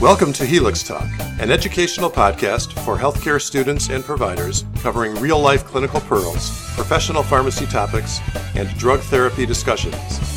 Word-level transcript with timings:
Welcome 0.00 0.32
to 0.34 0.44
Helix 0.44 0.82
Talk, 0.82 1.06
an 1.38 1.52
educational 1.52 2.10
podcast 2.10 2.72
for 2.84 2.98
healthcare 2.98 3.40
students 3.40 3.90
and 3.90 4.04
providers 4.04 4.64
covering 4.80 5.14
real 5.14 5.38
life 5.38 5.64
clinical 5.64 6.00
pearls, 6.00 6.50
professional 6.74 7.22
pharmacy 7.22 7.64
topics, 7.66 8.18
and 8.56 8.68
drug 8.76 8.98
therapy 9.02 9.46
discussions. 9.46 9.94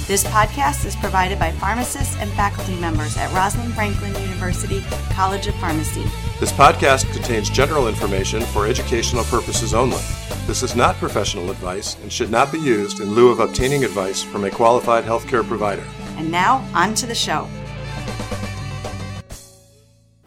This 0.07 0.23
podcast 0.25 0.85
is 0.85 0.95
provided 0.95 1.39
by 1.39 1.51
pharmacists 1.53 2.15
and 2.19 2.29
faculty 2.33 2.75
members 2.79 3.17
at 3.17 3.33
Rosalind 3.33 3.73
Franklin 3.73 4.13
University 4.21 4.81
College 5.09 5.47
of 5.47 5.55
Pharmacy. 5.55 6.03
This 6.39 6.51
podcast 6.51 7.11
contains 7.11 7.49
general 7.49 7.87
information 7.87 8.41
for 8.43 8.67
educational 8.67 9.23
purposes 9.23 9.73
only. 9.73 9.97
This 10.45 10.61
is 10.61 10.75
not 10.75 10.95
professional 10.97 11.49
advice 11.49 11.97
and 12.03 12.13
should 12.13 12.29
not 12.29 12.51
be 12.51 12.59
used 12.59 12.99
in 12.99 13.15
lieu 13.15 13.31
of 13.31 13.39
obtaining 13.39 13.83
advice 13.83 14.21
from 14.21 14.43
a 14.43 14.51
qualified 14.51 15.03
healthcare 15.03 15.45
provider. 15.45 15.85
And 16.15 16.29
now, 16.29 16.63
on 16.75 16.93
to 16.93 17.07
the 17.07 17.15
show. 17.15 17.49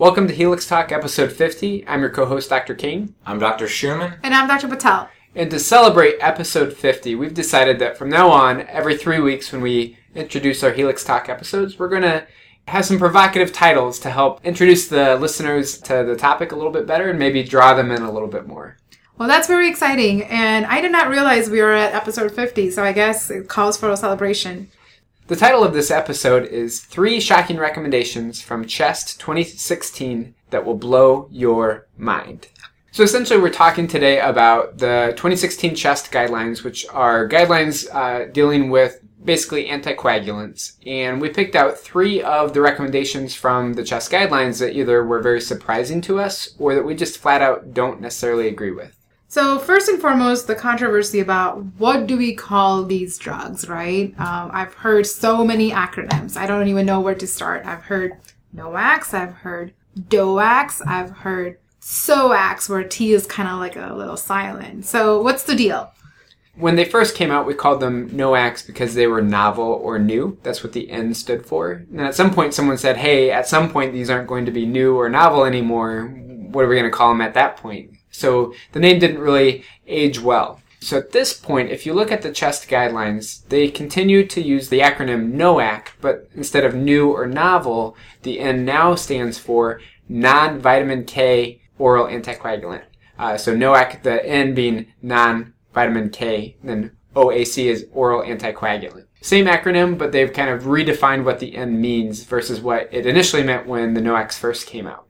Welcome 0.01 0.29
to 0.29 0.35
Helix 0.35 0.67
Talk, 0.67 0.93
episode 0.93 1.31
50. 1.31 1.87
I'm 1.87 2.01
your 2.01 2.09
co 2.09 2.25
host, 2.25 2.49
Dr. 2.49 2.75
Kane. 2.75 3.15
I'm 3.27 3.39
Dr. 3.39 3.69
Schumann. 3.69 4.19
And 4.23 4.35
I'm 4.35 4.49
Dr. 4.49 4.67
Patel. 4.67 5.11
And 5.35 5.51
to 5.51 5.59
celebrate 5.59 6.17
episode 6.21 6.73
50, 6.73 7.17
we've 7.17 7.35
decided 7.35 7.79
that 7.81 7.99
from 7.99 8.09
now 8.09 8.31
on, 8.31 8.63
every 8.63 8.97
three 8.97 9.21
weeks 9.21 9.53
when 9.53 9.61
we 9.61 9.99
introduce 10.15 10.65
our 10.65 10.73
Helix 10.73 11.05
Talk 11.05 11.29
episodes, 11.29 11.79
we're 11.79 11.91
going 11.91 12.01
to 12.01 12.27
have 12.67 12.87
some 12.87 12.99
provocative 12.99 13.53
titles 13.53 13.99
to 13.99 14.11
help 14.11 14.43
introduce 14.43 14.89
the 14.89 15.17
listeners 15.17 15.79
to 15.83 16.03
the 16.03 16.17
topic 16.17 16.53
a 16.53 16.57
little 16.57 16.73
bit 16.73 16.87
better 16.87 17.11
and 17.11 17.19
maybe 17.19 17.43
draw 17.43 17.75
them 17.75 17.91
in 17.91 18.01
a 18.01 18.11
little 18.11 18.27
bit 18.27 18.47
more. 18.47 18.79
Well, 19.19 19.29
that's 19.29 19.49
very 19.49 19.69
exciting. 19.69 20.23
And 20.23 20.65
I 20.65 20.81
did 20.81 20.93
not 20.93 21.11
realize 21.11 21.51
we 21.51 21.61
were 21.61 21.75
at 21.75 21.93
episode 21.93 22.33
50, 22.33 22.71
so 22.71 22.83
I 22.83 22.93
guess 22.93 23.31
it 23.31 23.51
calls 23.51 23.77
for 23.77 23.91
a 23.91 23.99
celebration. 23.99 24.71
The 25.31 25.37
title 25.37 25.63
of 25.63 25.73
this 25.73 25.93
episode 25.93 26.47
is 26.47 26.81
Three 26.81 27.21
Shocking 27.21 27.57
Recommendations 27.57 28.43
from 28.43 28.67
CHEST 28.67 29.21
2016 29.21 30.35
That 30.51 30.67
Will 30.67 30.75
Blow 30.75 31.29
Your 31.31 31.87
Mind. 31.97 32.49
So 32.91 33.05
essentially, 33.05 33.39
we're 33.39 33.51
talking 33.51 33.87
today 33.87 34.19
about 34.19 34.79
the 34.79 35.13
2016 35.15 35.77
CHEST 35.77 36.11
guidelines, 36.11 36.65
which 36.65 36.85
are 36.89 37.29
guidelines 37.29 37.87
uh, 37.95 38.25
dealing 38.33 38.71
with 38.71 39.03
basically 39.25 39.67
anticoagulants. 39.67 40.73
And 40.85 41.21
we 41.21 41.29
picked 41.29 41.55
out 41.55 41.79
three 41.79 42.21
of 42.21 42.53
the 42.53 42.61
recommendations 42.61 43.33
from 43.33 43.75
the 43.75 43.85
CHEST 43.85 44.11
guidelines 44.11 44.59
that 44.59 44.77
either 44.77 45.05
were 45.05 45.23
very 45.23 45.41
surprising 45.41 46.01
to 46.01 46.19
us 46.19 46.57
or 46.59 46.75
that 46.75 46.85
we 46.85 46.97
just 46.97 47.19
flat 47.19 47.41
out 47.41 47.73
don't 47.73 48.01
necessarily 48.01 48.49
agree 48.49 48.73
with. 48.73 49.00
So 49.31 49.61
first 49.61 49.89
and 49.89 50.01
foremost, 50.01 50.49
the 50.49 50.57
controversy 50.57 51.21
about 51.21 51.65
what 51.79 52.09
do 52.09 52.17
we 52.17 52.35
call 52.35 52.83
these 52.83 53.17
drugs, 53.17 53.69
right? 53.69 54.13
Um, 54.19 54.51
I've 54.53 54.75
heard 54.75 55.07
so 55.07 55.45
many 55.45 55.71
acronyms. 55.71 56.37
I 56.37 56.49
don't 56.49 56.67
even 56.67 56.85
know 56.85 56.99
where 56.99 57.15
to 57.15 57.29
start. 57.29 57.65
I've 57.65 57.85
heard 57.85 58.15
NOACs, 58.57 59.15
I've 59.15 59.35
heard 59.35 59.73
DOACs, 59.97 60.85
I've 60.85 61.11
heard 61.19 61.59
SOACs, 61.81 62.69
where 62.69 62.83
T 62.83 63.13
is 63.13 63.25
kind 63.25 63.49
of 63.49 63.61
like 63.61 63.77
a 63.77 63.95
little 63.95 64.17
silent. 64.17 64.85
So 64.85 65.23
what's 65.23 65.45
the 65.45 65.55
deal? 65.55 65.93
When 66.57 66.75
they 66.75 66.85
first 66.85 67.15
came 67.15 67.31
out, 67.31 67.47
we 67.47 67.55
called 67.55 67.79
them 67.79 68.11
NOACs 68.11 68.67
because 68.67 68.95
they 68.95 69.07
were 69.07 69.23
novel 69.23 69.65
or 69.81 70.01
new. 70.01 70.39
That's 70.43 70.65
what 70.65 70.73
the 70.73 70.91
N 70.91 71.15
stood 71.15 71.47
for. 71.47 71.85
And 71.93 72.01
at 72.01 72.17
some 72.17 72.35
point, 72.35 72.53
someone 72.53 72.79
said, 72.79 72.97
hey, 72.97 73.31
at 73.31 73.47
some 73.47 73.71
point, 73.71 73.93
these 73.93 74.11
aren't 74.11 74.27
going 74.27 74.47
to 74.47 74.51
be 74.51 74.67
new 74.67 74.97
or 74.97 75.09
novel 75.09 75.45
anymore. 75.45 76.09
What 76.51 76.65
are 76.65 76.69
we 76.69 76.75
going 76.75 76.91
to 76.91 76.97
call 76.97 77.11
them 77.11 77.21
at 77.21 77.35
that 77.35 77.59
point? 77.59 77.93
So 78.11 78.55
the 78.73 78.81
name 78.81 78.99
didn't 78.99 79.19
really 79.19 79.65
age 79.87 80.21
well. 80.21 80.61
So 80.83 80.97
at 80.97 81.13
this 81.13 81.35
point, 81.35 81.71
if 81.71 81.85
you 81.85 81.93
look 81.93 82.11
at 82.11 82.23
the 82.23 82.33
CHEST 82.33 82.69
guidelines, 82.69 83.47
they 83.49 83.69
continue 83.71 84.27
to 84.27 84.41
use 84.41 84.69
the 84.69 84.81
acronym 84.81 85.35
NOAC, 85.35 85.89
but 86.01 86.29
instead 86.35 86.65
of 86.65 86.75
new 86.75 87.11
or 87.11 87.27
novel, 87.27 87.97
the 88.23 88.41
N 88.41 88.65
now 88.65 88.95
stands 88.95 89.37
for 89.37 89.81
non-vitamin 90.09 91.05
K 91.05 91.61
oral 91.79 92.07
anticoagulant. 92.07 92.85
Uh, 93.19 93.37
so 93.37 93.55
NOAC, 93.55 94.03
the 94.03 94.25
N 94.27 94.55
being 94.55 94.87
non-vitamin 95.03 96.09
K, 96.11 96.57
then 96.65 96.97
OAC 97.15 97.67
is 97.67 97.87
oral 97.93 98.23
anticoagulant. 98.23 99.05
Same 99.21 99.45
acronym, 99.45 99.99
but 99.99 100.13
they've 100.13 100.33
kind 100.33 100.49
of 100.49 100.63
redefined 100.63 101.25
what 101.25 101.41
the 101.41 101.57
N 101.57 101.79
means 101.79 102.25
versus 102.25 102.61
what 102.61 102.89
it 102.91 103.05
initially 103.05 103.43
meant 103.43 103.67
when 103.67 103.93
the 103.93 104.01
NOACs 104.01 104.39
first 104.39 104.67
came 104.67 104.87
out. 104.87 105.07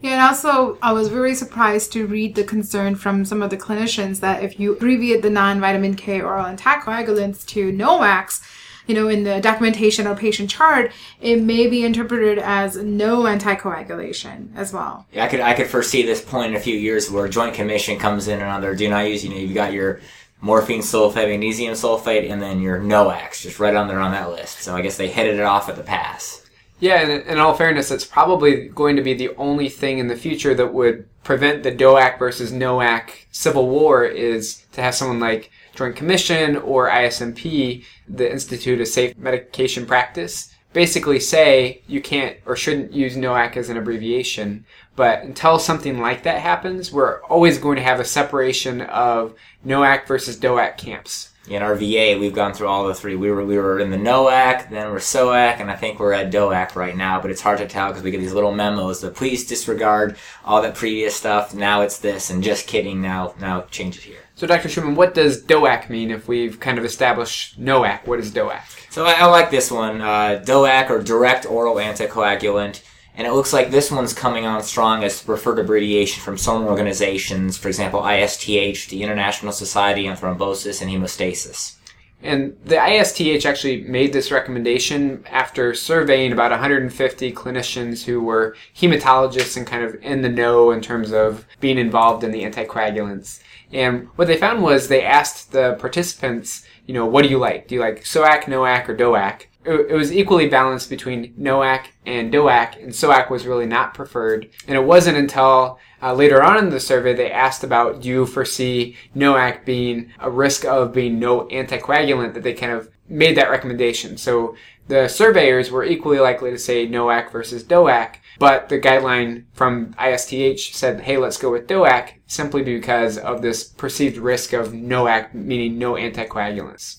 Yeah, 0.00 0.12
and 0.12 0.22
also 0.22 0.78
I 0.80 0.92
was 0.92 1.08
very 1.08 1.34
surprised 1.34 1.92
to 1.92 2.06
read 2.06 2.34
the 2.34 2.44
concern 2.44 2.94
from 2.94 3.24
some 3.24 3.42
of 3.42 3.50
the 3.50 3.56
clinicians 3.56 4.20
that 4.20 4.42
if 4.44 4.60
you 4.60 4.72
abbreviate 4.72 5.22
the 5.22 5.30
non-vitamin 5.30 5.96
K 5.96 6.20
oral 6.20 6.44
anticoagulants 6.44 7.44
to 7.46 7.72
NOACs, 7.72 8.40
you 8.86 8.94
know, 8.94 9.08
in 9.08 9.24
the 9.24 9.40
documentation 9.40 10.06
or 10.06 10.14
patient 10.14 10.48
chart, 10.48 10.92
it 11.20 11.42
may 11.42 11.66
be 11.66 11.84
interpreted 11.84 12.38
as 12.38 12.76
no 12.76 13.24
anticoagulation 13.24 14.54
as 14.56 14.72
well. 14.72 15.06
Yeah, 15.12 15.24
I 15.24 15.28
could 15.28 15.40
I 15.40 15.54
could 15.54 15.66
foresee 15.66 16.02
this 16.02 16.22
point 16.22 16.52
in 16.52 16.56
a 16.56 16.60
few 16.60 16.76
years 16.76 17.10
where 17.10 17.28
Joint 17.28 17.54
Commission 17.54 17.98
comes 17.98 18.28
in 18.28 18.40
and 18.40 18.62
their 18.62 18.74
do 18.74 18.88
not 18.88 19.08
use. 19.08 19.24
You 19.24 19.30
know, 19.30 19.36
you've 19.36 19.54
got 19.54 19.72
your 19.72 20.00
morphine 20.40 20.80
sulfate, 20.80 21.28
magnesium 21.28 21.74
sulfate, 21.74 22.30
and 22.30 22.40
then 22.40 22.60
your 22.60 22.78
NOACs 22.78 23.42
just 23.42 23.58
right 23.58 23.74
on 23.74 23.88
there 23.88 24.00
on 24.00 24.12
that 24.12 24.30
list. 24.30 24.60
So 24.60 24.74
I 24.74 24.80
guess 24.80 24.96
they 24.96 25.08
headed 25.08 25.34
it 25.34 25.42
off 25.42 25.68
at 25.68 25.76
the 25.76 25.82
pass. 25.82 26.47
Yeah, 26.80 27.00
and 27.00 27.26
in 27.26 27.38
all 27.38 27.54
fairness, 27.54 27.90
it's 27.90 28.04
probably 28.04 28.68
going 28.68 28.96
to 28.96 29.02
be 29.02 29.14
the 29.14 29.34
only 29.36 29.68
thing 29.68 29.98
in 29.98 30.06
the 30.06 30.16
future 30.16 30.54
that 30.54 30.72
would 30.72 31.08
prevent 31.24 31.62
the 31.62 31.72
DOAC 31.72 32.18
versus 32.18 32.52
NOAC 32.52 33.10
civil 33.32 33.68
war 33.68 34.04
is 34.04 34.64
to 34.72 34.80
have 34.80 34.94
someone 34.94 35.18
like 35.18 35.50
Joint 35.74 35.96
Commission 35.96 36.56
or 36.56 36.88
ISMP, 36.88 37.84
the 38.08 38.30
Institute 38.30 38.80
of 38.80 38.88
Safe 38.88 39.16
Medication 39.18 39.86
Practice, 39.86 40.54
basically 40.72 41.18
say 41.18 41.82
you 41.88 42.00
can't 42.00 42.36
or 42.46 42.54
shouldn't 42.54 42.92
use 42.92 43.16
NOAC 43.16 43.56
as 43.56 43.68
an 43.68 43.76
abbreviation. 43.76 44.64
But 44.94 45.22
until 45.22 45.58
something 45.58 46.00
like 46.00 46.22
that 46.22 46.40
happens, 46.40 46.92
we're 46.92 47.22
always 47.24 47.58
going 47.58 47.76
to 47.76 47.82
have 47.82 47.98
a 47.98 48.04
separation 48.04 48.82
of 48.82 49.34
NOAC 49.66 50.06
versus 50.06 50.36
DOAC 50.36 50.76
camps 50.76 51.27
in 51.50 51.62
our 51.62 51.74
VA, 51.74 52.16
we've 52.18 52.34
gone 52.34 52.52
through 52.52 52.68
all 52.68 52.86
the 52.86 52.94
three. 52.94 53.16
We 53.16 53.30
were 53.30 53.44
we 53.44 53.56
were 53.56 53.78
in 53.78 53.90
the 53.90 53.96
NOAC, 53.96 54.70
then 54.70 54.90
we're 54.90 54.98
SOAC, 54.98 55.60
and 55.60 55.70
I 55.70 55.76
think 55.76 55.98
we're 55.98 56.12
at 56.12 56.32
DOAC 56.32 56.74
right 56.74 56.96
now. 56.96 57.20
But 57.20 57.30
it's 57.30 57.40
hard 57.40 57.58
to 57.58 57.66
tell 57.66 57.88
because 57.88 58.02
we 58.02 58.10
get 58.10 58.20
these 58.20 58.34
little 58.34 58.54
memos 58.54 59.00
that 59.00 59.14
please 59.14 59.46
disregard 59.46 60.16
all 60.44 60.62
that 60.62 60.74
previous 60.74 61.16
stuff. 61.16 61.54
Now 61.54 61.82
it's 61.82 61.98
this, 61.98 62.30
and 62.30 62.42
just 62.42 62.66
kidding. 62.66 63.00
Now 63.02 63.34
now 63.40 63.62
change 63.70 63.96
it 63.96 64.02
here. 64.02 64.20
So, 64.34 64.46
Dr. 64.46 64.68
Schumann, 64.68 64.94
what 64.94 65.14
does 65.14 65.42
DOAC 65.42 65.90
mean 65.90 66.12
if 66.12 66.28
we've 66.28 66.60
kind 66.60 66.78
of 66.78 66.84
established 66.84 67.60
NOAC? 67.60 68.06
What 68.06 68.20
is 68.20 68.30
DOAC? 68.30 68.92
So 68.92 69.04
I, 69.04 69.14
I 69.14 69.24
like 69.24 69.50
this 69.50 69.68
one, 69.68 70.00
uh, 70.00 70.40
DOAC 70.44 70.90
or 70.90 71.02
direct 71.02 71.44
oral 71.44 71.74
anticoagulant. 71.74 72.80
And 73.18 73.26
it 73.26 73.32
looks 73.32 73.52
like 73.52 73.72
this 73.72 73.90
one's 73.90 74.12
coming 74.12 74.46
on 74.46 74.62
strong 74.62 75.02
as 75.02 75.20
preferred 75.20 75.58
abbreviation 75.58 76.22
from 76.22 76.38
some 76.38 76.64
organizations, 76.64 77.58
for 77.58 77.66
example, 77.66 78.00
ISTH, 78.00 78.88
the 78.90 79.02
International 79.02 79.50
Society 79.50 80.06
on 80.06 80.16
Thrombosis 80.16 80.80
and 80.80 80.88
Hemostasis. 80.88 81.74
And 82.22 82.56
the 82.64 82.76
ISTH 82.76 83.44
actually 83.44 83.82
made 83.82 84.12
this 84.12 84.30
recommendation 84.30 85.24
after 85.28 85.74
surveying 85.74 86.32
about 86.32 86.52
150 86.52 87.32
clinicians 87.32 88.04
who 88.04 88.20
were 88.20 88.56
hematologists 88.76 89.56
and 89.56 89.66
kind 89.66 89.82
of 89.82 89.96
in 89.96 90.22
the 90.22 90.28
know 90.28 90.70
in 90.70 90.80
terms 90.80 91.12
of 91.12 91.44
being 91.58 91.76
involved 91.78 92.22
in 92.22 92.30
the 92.30 92.44
anticoagulants. 92.44 93.40
And 93.72 94.06
what 94.14 94.28
they 94.28 94.36
found 94.36 94.62
was 94.62 94.86
they 94.86 95.02
asked 95.02 95.50
the 95.50 95.74
participants, 95.80 96.64
you 96.86 96.94
know, 96.94 97.06
what 97.06 97.22
do 97.22 97.30
you 97.30 97.38
like? 97.38 97.66
Do 97.66 97.74
you 97.74 97.80
like 97.80 98.04
SOAC, 98.04 98.44
NOAC, 98.44 98.88
or 98.88 98.96
DOAC? 98.96 99.46
It, 99.64 99.92
was 99.92 100.12
equally 100.12 100.48
balanced 100.48 100.88
between 100.88 101.34
NOAC 101.34 101.86
and 102.06 102.32
DOAC, 102.32 102.82
and 102.82 102.92
SOAC 102.92 103.30
was 103.30 103.46
really 103.46 103.66
not 103.66 103.94
preferred. 103.94 104.48
And 104.66 104.76
it 104.76 104.84
wasn't 104.84 105.18
until 105.18 105.78
uh, 106.02 106.14
later 106.14 106.42
on 106.42 106.58
in 106.58 106.70
the 106.70 106.80
survey 106.80 107.14
they 107.14 107.30
asked 107.30 107.64
about 107.64 108.00
do 108.00 108.08
you 108.08 108.26
foresee 108.26 108.96
NOAC 109.16 109.64
being 109.64 110.12
a 110.20 110.30
risk 110.30 110.64
of 110.64 110.92
being 110.92 111.18
no 111.18 111.46
anticoagulant 111.48 112.34
that 112.34 112.42
they 112.42 112.54
kind 112.54 112.72
of 112.72 112.88
made 113.08 113.36
that 113.36 113.50
recommendation. 113.50 114.16
So 114.16 114.54
the 114.86 115.08
surveyors 115.08 115.70
were 115.70 115.84
equally 115.84 116.18
likely 116.18 116.50
to 116.50 116.58
say 116.58 116.86
NOAC 116.86 117.30
versus 117.30 117.64
DOAC, 117.64 118.16
but 118.38 118.68
the 118.68 118.78
guideline 118.78 119.44
from 119.52 119.94
ISTH 119.98 120.74
said, 120.74 121.00
hey, 121.00 121.16
let's 121.16 121.36
go 121.36 121.50
with 121.50 121.66
DOAC 121.66 122.14
simply 122.26 122.62
because 122.62 123.18
of 123.18 123.42
this 123.42 123.64
perceived 123.64 124.16
risk 124.16 124.52
of 124.52 124.68
NOAC, 124.68 125.34
meaning 125.34 125.78
no 125.78 125.94
anticoagulants. 125.94 126.98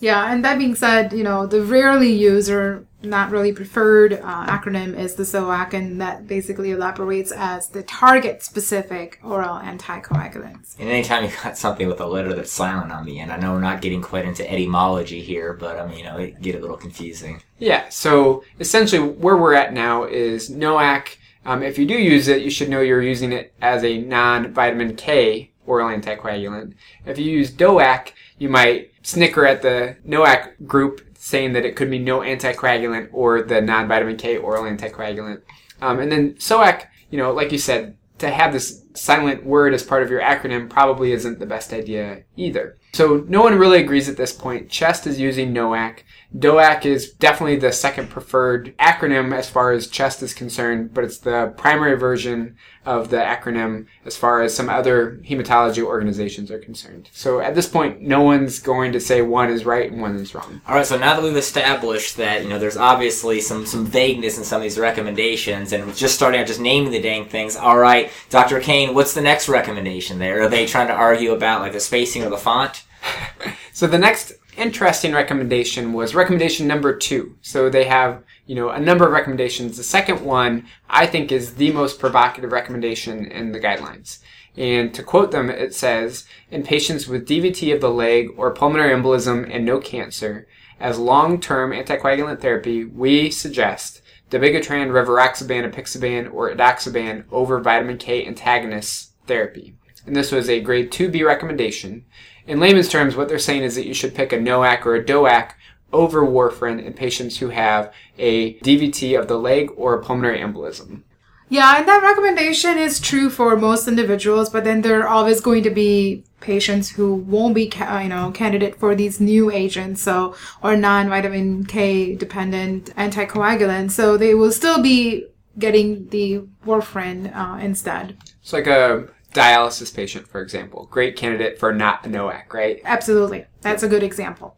Yeah, 0.00 0.32
and 0.32 0.44
that 0.44 0.58
being 0.58 0.74
said, 0.74 1.12
you 1.12 1.24
know, 1.24 1.46
the 1.46 1.62
rarely 1.62 2.12
used 2.12 2.50
or 2.50 2.84
not 3.02 3.30
really 3.30 3.52
preferred 3.52 4.14
uh, 4.14 4.46
acronym 4.46 4.96
is 4.96 5.14
the 5.14 5.22
SOAC, 5.22 5.72
and 5.72 6.00
that 6.00 6.26
basically 6.26 6.72
elaborates 6.72 7.32
as 7.32 7.68
the 7.68 7.82
target 7.84 8.42
specific 8.42 9.20
oral 9.22 9.56
anticoagulants. 9.56 10.78
And 10.78 10.88
anytime 10.88 11.24
you 11.24 11.30
got 11.42 11.56
something 11.56 11.86
with 11.86 12.00
a 12.00 12.06
letter 12.06 12.34
that's 12.34 12.52
silent 12.52 12.90
on 12.90 13.04
the 13.04 13.20
end, 13.20 13.32
I 13.32 13.36
know 13.36 13.52
we're 13.52 13.60
not 13.60 13.82
getting 13.82 14.02
quite 14.02 14.24
into 14.24 14.48
etymology 14.50 15.20
here, 15.20 15.52
but 15.52 15.78
I 15.78 15.86
mean, 15.86 15.98
you 15.98 16.04
know, 16.04 16.16
it 16.16 16.40
get 16.40 16.56
a 16.56 16.58
little 16.58 16.76
confusing. 16.76 17.40
Yeah, 17.58 17.88
so 17.88 18.44
essentially 18.58 19.02
where 19.02 19.36
we're 19.36 19.54
at 19.54 19.72
now 19.72 20.04
is 20.04 20.50
NOAC. 20.50 21.16
Um, 21.46 21.62
if 21.62 21.78
you 21.78 21.86
do 21.86 21.94
use 21.94 22.28
it, 22.28 22.42
you 22.42 22.50
should 22.50 22.68
know 22.68 22.80
you're 22.80 23.02
using 23.02 23.32
it 23.32 23.54
as 23.62 23.84
a 23.84 23.98
non 23.98 24.52
vitamin 24.52 24.96
K 24.96 25.52
oral 25.66 25.88
anticoagulant. 25.88 26.74
If 27.06 27.18
you 27.18 27.30
use 27.30 27.52
DOAC, 27.52 28.12
you 28.38 28.48
might 28.48 28.90
snicker 29.08 29.46
at 29.46 29.62
the 29.62 29.96
NOAC 30.06 30.66
group 30.66 31.00
saying 31.18 31.54
that 31.54 31.64
it 31.64 31.76
could 31.76 31.90
be 31.90 31.98
no 31.98 32.20
anticoagulant 32.20 33.08
or 33.12 33.42
the 33.42 33.60
non-vitamin 33.60 34.16
K 34.16 34.36
oral 34.36 34.64
anticoagulant. 34.64 35.40
Um, 35.80 35.98
and 35.98 36.12
then 36.12 36.34
SOAC, 36.34 36.86
you 37.10 37.18
know, 37.18 37.32
like 37.32 37.50
you 37.50 37.58
said, 37.58 37.96
to 38.18 38.30
have 38.30 38.52
this 38.52 38.84
silent 38.94 39.44
word 39.44 39.72
as 39.72 39.82
part 39.82 40.02
of 40.02 40.10
your 40.10 40.20
acronym 40.20 40.68
probably 40.68 41.12
isn't 41.12 41.38
the 41.38 41.46
best 41.46 41.72
idea 41.72 42.24
either. 42.36 42.76
So 42.92 43.24
no 43.28 43.42
one 43.42 43.58
really 43.58 43.80
agrees 43.80 44.08
at 44.08 44.16
this 44.16 44.32
point. 44.32 44.70
CHEST 44.70 45.06
is 45.06 45.20
using 45.20 45.52
NOAC. 45.52 46.00
DOAC 46.36 46.84
is 46.84 47.10
definitely 47.10 47.56
the 47.56 47.72
second 47.72 48.10
preferred 48.10 48.76
acronym 48.76 49.34
as 49.34 49.48
far 49.48 49.72
as 49.72 49.86
CHEST 49.86 50.22
is 50.22 50.34
concerned, 50.34 50.92
but 50.92 51.04
it's 51.04 51.18
the 51.18 51.54
primary 51.56 51.96
version 51.96 52.56
of 52.84 53.08
the 53.08 53.16
acronym 53.16 53.86
as 54.04 54.16
far 54.16 54.42
as 54.42 54.54
some 54.54 54.68
other 54.68 55.20
hematology 55.24 55.82
organizations 55.82 56.50
are 56.50 56.58
concerned. 56.58 57.08
So 57.12 57.40
at 57.40 57.54
this 57.54 57.66
point, 57.66 58.02
no 58.02 58.20
one's 58.20 58.58
going 58.58 58.92
to 58.92 59.00
say 59.00 59.22
one 59.22 59.48
is 59.48 59.64
right 59.64 59.90
and 59.90 60.02
one 60.02 60.16
is 60.16 60.34
wrong. 60.34 60.60
All 60.66 60.74
right, 60.74 60.84
so 60.84 60.98
now 60.98 61.14
that 61.14 61.22
we've 61.22 61.36
established 61.36 62.18
that 62.18 62.42
you 62.42 62.48
know 62.50 62.58
there's 62.58 62.76
obviously 62.76 63.40
some 63.40 63.64
some 63.64 63.86
vagueness 63.86 64.36
in 64.36 64.44
some 64.44 64.56
of 64.56 64.62
these 64.62 64.78
recommendations, 64.78 65.72
and 65.72 65.94
just 65.96 66.14
starting 66.14 66.40
out 66.40 66.46
just 66.46 66.60
naming 66.60 66.92
the 66.92 67.00
dang 67.00 67.26
things. 67.26 67.56
All 67.56 67.78
right, 67.78 68.10
Dr. 68.28 68.60
Kane, 68.60 68.94
what's 68.94 69.14
the 69.14 69.22
next 69.22 69.48
recommendation? 69.48 70.18
There 70.18 70.42
are 70.42 70.48
they 70.48 70.66
trying 70.66 70.88
to 70.88 70.94
argue 70.94 71.32
about 71.32 71.62
like 71.62 71.72
the 71.72 71.80
spacing 71.80 72.22
of 72.22 72.30
the 72.30 72.36
font? 72.36 72.84
so 73.72 73.86
the 73.86 73.98
next 73.98 74.32
interesting 74.56 75.12
recommendation 75.12 75.92
was 75.92 76.14
recommendation 76.14 76.66
number 76.66 76.94
two. 76.96 77.36
So 77.40 77.70
they 77.70 77.84
have, 77.84 78.22
you 78.46 78.54
know, 78.54 78.70
a 78.70 78.80
number 78.80 79.06
of 79.06 79.12
recommendations. 79.12 79.76
The 79.76 79.84
second 79.84 80.20
one, 80.20 80.66
I 80.90 81.06
think, 81.06 81.30
is 81.30 81.54
the 81.54 81.72
most 81.72 81.98
provocative 81.98 82.52
recommendation 82.52 83.26
in 83.26 83.52
the 83.52 83.60
guidelines. 83.60 84.18
And 84.56 84.92
to 84.94 85.04
quote 85.04 85.30
them, 85.30 85.48
it 85.50 85.74
says, 85.74 86.24
in 86.50 86.64
patients 86.64 87.06
with 87.06 87.28
DVT 87.28 87.72
of 87.72 87.80
the 87.80 87.90
leg 87.90 88.30
or 88.36 88.52
pulmonary 88.52 88.92
embolism 88.92 89.48
and 89.48 89.64
no 89.64 89.78
cancer, 89.78 90.48
as 90.80 90.98
long-term 90.98 91.70
anticoagulant 91.70 92.40
therapy, 92.40 92.84
we 92.84 93.30
suggest 93.30 94.02
dabigatran, 94.30 94.90
rivaroxaban, 94.90 95.70
apixaban, 95.70 96.32
or 96.32 96.52
edoxaban 96.52 97.24
over 97.30 97.60
vitamin 97.60 97.98
K 97.98 98.26
antagonist 98.26 99.12
therapy. 99.26 99.74
And 100.06 100.16
this 100.16 100.32
was 100.32 100.48
a 100.48 100.60
grade 100.60 100.90
2B 100.90 101.24
recommendation 101.24 102.04
in 102.48 102.58
layman's 102.60 102.88
terms, 102.88 103.14
what 103.14 103.28
they're 103.28 103.38
saying 103.38 103.62
is 103.62 103.74
that 103.76 103.86
you 103.86 103.94
should 103.94 104.14
pick 104.14 104.32
a 104.32 104.38
NOAC 104.38 104.86
or 104.86 104.96
a 104.96 105.04
DOAC 105.04 105.52
over 105.92 106.22
warfarin 106.22 106.82
in 106.82 106.92
patients 106.92 107.38
who 107.38 107.50
have 107.50 107.92
a 108.18 108.54
DVT 108.60 109.18
of 109.18 109.28
the 109.28 109.38
leg 109.38 109.70
or 109.76 109.94
a 109.94 110.02
pulmonary 110.02 110.40
embolism. 110.40 111.02
Yeah, 111.50 111.78
and 111.78 111.88
that 111.88 112.02
recommendation 112.02 112.76
is 112.76 113.00
true 113.00 113.30
for 113.30 113.56
most 113.56 113.88
individuals, 113.88 114.50
but 114.50 114.64
then 114.64 114.82
there 114.82 115.02
are 115.02 115.08
always 115.08 115.40
going 115.40 115.62
to 115.62 115.70
be 115.70 116.24
patients 116.40 116.90
who 116.90 117.14
won't 117.14 117.54
be, 117.54 117.72
you 118.02 118.08
know, 118.08 118.30
candidate 118.32 118.76
for 118.76 118.94
these 118.94 119.18
new 119.18 119.50
agents, 119.50 120.02
so 120.02 120.34
or 120.62 120.76
non-vitamin 120.76 121.64
K 121.64 122.14
dependent 122.14 122.94
anticoagulants, 122.96 123.92
so 123.92 124.18
they 124.18 124.34
will 124.34 124.52
still 124.52 124.82
be 124.82 125.26
getting 125.58 126.08
the 126.08 126.42
warfarin 126.66 127.34
uh, 127.34 127.58
instead. 127.58 128.16
It's 128.42 128.52
like 128.52 128.66
a 128.66 129.08
dialysis 129.38 129.94
patient, 129.94 130.26
for 130.26 130.42
example. 130.42 130.88
Great 130.90 131.16
candidate 131.16 131.58
for 131.58 131.72
not 131.72 132.04
a 132.04 132.08
NOAC, 132.08 132.52
right? 132.52 132.80
Absolutely. 132.84 133.46
That's 133.60 133.82
a 133.82 133.88
good 133.88 134.02
example. 134.02 134.56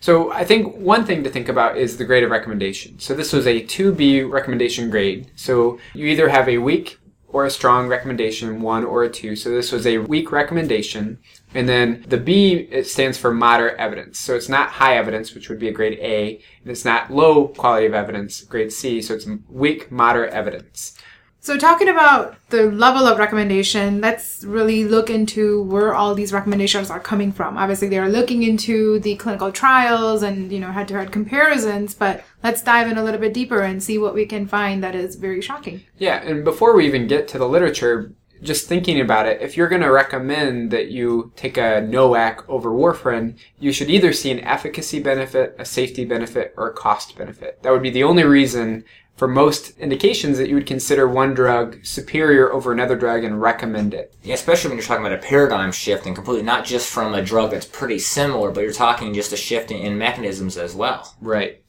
So 0.00 0.30
I 0.30 0.44
think 0.44 0.76
one 0.76 1.06
thing 1.06 1.24
to 1.24 1.30
think 1.30 1.48
about 1.48 1.78
is 1.78 1.96
the 1.96 2.04
grade 2.04 2.24
of 2.24 2.30
recommendation. 2.30 2.98
So 2.98 3.14
this 3.14 3.32
was 3.32 3.46
a 3.46 3.62
2B 3.62 4.30
recommendation 4.30 4.90
grade. 4.90 5.30
So 5.34 5.78
you 5.94 6.06
either 6.06 6.28
have 6.28 6.48
a 6.48 6.58
weak 6.58 6.98
or 7.34 7.44
a 7.44 7.50
strong 7.50 7.88
recommendation, 7.88 8.60
one 8.60 8.84
or 8.84 9.02
a 9.02 9.10
two. 9.10 9.34
So 9.34 9.50
this 9.50 9.72
was 9.72 9.86
a 9.88 9.98
weak 9.98 10.30
recommendation. 10.30 11.18
And 11.52 11.68
then 11.68 12.04
the 12.06 12.16
B, 12.16 12.68
it 12.70 12.86
stands 12.86 13.18
for 13.18 13.34
moderate 13.34 13.76
evidence. 13.76 14.20
So 14.20 14.36
it's 14.36 14.48
not 14.48 14.68
high 14.68 14.96
evidence, 14.96 15.34
which 15.34 15.48
would 15.48 15.58
be 15.58 15.66
a 15.66 15.72
grade 15.72 15.98
A, 16.00 16.40
and 16.62 16.70
it's 16.70 16.84
not 16.84 17.10
low 17.10 17.48
quality 17.48 17.86
of 17.86 17.94
evidence, 17.94 18.42
grade 18.42 18.72
C. 18.72 19.02
So 19.02 19.14
it's 19.14 19.26
weak, 19.48 19.90
moderate 19.90 20.32
evidence. 20.32 20.96
So, 21.44 21.58
talking 21.58 21.90
about 21.90 22.36
the 22.48 22.70
level 22.70 23.06
of 23.06 23.18
recommendation, 23.18 24.00
let's 24.00 24.44
really 24.44 24.84
look 24.84 25.10
into 25.10 25.64
where 25.64 25.94
all 25.94 26.14
these 26.14 26.32
recommendations 26.32 26.88
are 26.88 26.98
coming 26.98 27.32
from. 27.32 27.58
Obviously, 27.58 27.86
they 27.86 27.98
are 27.98 28.08
looking 28.08 28.44
into 28.44 28.98
the 29.00 29.16
clinical 29.16 29.52
trials 29.52 30.22
and, 30.22 30.50
you 30.50 30.58
know, 30.58 30.72
head 30.72 30.88
to 30.88 30.94
head 30.94 31.12
comparisons, 31.12 31.92
but 31.92 32.24
let's 32.42 32.62
dive 32.62 32.88
in 32.88 32.96
a 32.96 33.04
little 33.04 33.20
bit 33.20 33.34
deeper 33.34 33.60
and 33.60 33.82
see 33.82 33.98
what 33.98 34.14
we 34.14 34.24
can 34.24 34.46
find 34.46 34.82
that 34.82 34.94
is 34.94 35.16
very 35.16 35.42
shocking. 35.42 35.82
Yeah, 35.98 36.22
and 36.22 36.44
before 36.44 36.74
we 36.74 36.86
even 36.86 37.06
get 37.06 37.28
to 37.28 37.38
the 37.38 37.46
literature, 37.46 38.14
just 38.40 38.66
thinking 38.66 38.98
about 38.98 39.26
it, 39.26 39.42
if 39.42 39.54
you're 39.54 39.68
going 39.68 39.82
to 39.82 39.92
recommend 39.92 40.70
that 40.70 40.90
you 40.90 41.30
take 41.36 41.58
a 41.58 41.82
NOAC 41.82 42.42
over 42.48 42.70
warfarin, 42.70 43.36
you 43.58 43.70
should 43.70 43.90
either 43.90 44.14
see 44.14 44.30
an 44.30 44.40
efficacy 44.40 44.98
benefit, 44.98 45.56
a 45.58 45.66
safety 45.66 46.06
benefit, 46.06 46.54
or 46.56 46.70
a 46.70 46.72
cost 46.72 47.18
benefit. 47.18 47.62
That 47.62 47.70
would 47.70 47.82
be 47.82 47.90
the 47.90 48.04
only 48.04 48.24
reason 48.24 48.84
for 49.16 49.28
most 49.28 49.78
indications 49.78 50.38
that 50.38 50.48
you 50.48 50.56
would 50.56 50.66
consider 50.66 51.06
one 51.06 51.34
drug 51.34 51.84
superior 51.84 52.52
over 52.52 52.72
another 52.72 52.96
drug 52.96 53.22
and 53.22 53.40
recommend 53.40 53.94
it. 53.94 54.14
Yeah, 54.22 54.34
especially 54.34 54.70
when 54.70 54.78
you're 54.78 54.86
talking 54.86 55.06
about 55.06 55.18
a 55.18 55.22
paradigm 55.22 55.70
shift 55.70 56.06
and 56.06 56.14
completely 56.14 56.42
not 56.42 56.64
just 56.64 56.90
from 56.90 57.14
a 57.14 57.22
drug 57.22 57.52
that's 57.52 57.66
pretty 57.66 58.00
similar, 58.00 58.50
but 58.50 58.62
you're 58.62 58.72
talking 58.72 59.14
just 59.14 59.32
a 59.32 59.36
shift 59.36 59.70
in, 59.70 59.78
in 59.78 59.98
mechanisms 59.98 60.56
as 60.56 60.74
well. 60.74 61.14
Right. 61.20 61.60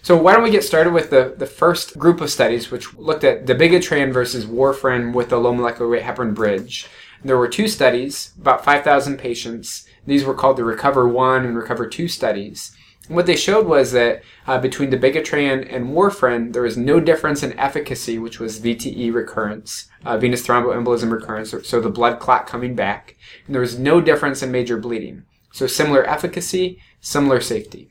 So 0.00 0.16
why 0.16 0.32
don't 0.32 0.42
we 0.42 0.50
get 0.50 0.64
started 0.64 0.92
with 0.92 1.10
the, 1.10 1.34
the 1.36 1.46
first 1.46 1.98
group 1.98 2.20
of 2.20 2.30
studies, 2.30 2.70
which 2.70 2.94
looked 2.94 3.24
at 3.24 3.46
dabigatran 3.46 4.12
versus 4.12 4.46
warfarin 4.46 5.14
with 5.14 5.30
the 5.30 5.38
low 5.38 5.54
molecular 5.54 5.90
weight 5.90 6.02
heparin 6.02 6.34
bridge. 6.34 6.86
There 7.22 7.38
were 7.38 7.48
two 7.48 7.68
studies, 7.68 8.32
about 8.38 8.64
5,000 8.64 9.18
patients. 9.18 9.86
These 10.06 10.24
were 10.24 10.34
called 10.34 10.58
the 10.58 10.64
Recover 10.64 11.08
1 11.08 11.46
and 11.46 11.56
Recover 11.56 11.86
2 11.86 12.06
studies 12.08 12.76
what 13.08 13.26
they 13.26 13.36
showed 13.36 13.66
was 13.66 13.92
that 13.92 14.22
uh, 14.46 14.58
between 14.58 14.90
dabigatran 14.90 15.72
and 15.74 15.88
warfarin, 15.88 16.52
there 16.52 16.62
was 16.62 16.76
no 16.76 17.00
difference 17.00 17.42
in 17.42 17.58
efficacy, 17.58 18.18
which 18.18 18.40
was 18.40 18.60
VTE 18.60 19.12
recurrence, 19.12 19.88
uh, 20.04 20.16
venous 20.16 20.46
thromboembolism 20.46 21.10
recurrence, 21.10 21.54
so 21.66 21.80
the 21.80 21.90
blood 21.90 22.18
clot 22.18 22.46
coming 22.46 22.74
back. 22.74 23.16
And 23.46 23.54
there 23.54 23.60
was 23.60 23.78
no 23.78 24.00
difference 24.00 24.42
in 24.42 24.50
major 24.50 24.76
bleeding. 24.78 25.24
So 25.52 25.66
similar 25.66 26.04
efficacy, 26.08 26.80
similar 27.00 27.40
safety. 27.40 27.90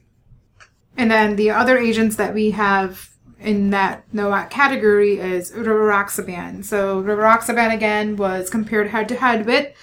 And 0.97 1.09
then 1.09 1.35
the 1.35 1.51
other 1.51 1.77
agents 1.77 2.15
that 2.17 2.33
we 2.33 2.51
have 2.51 3.09
in 3.39 3.71
that 3.71 4.09
NOAC 4.13 4.49
category 4.49 5.19
is 5.19 5.51
rivaroxaban. 5.51 6.63
So 6.63 7.03
rivaroxaban 7.03 7.73
again 7.73 8.15
was 8.15 8.49
compared 8.49 8.87
head 8.87 9.07
to 9.09 9.15
head 9.15 9.45
with 9.45 9.73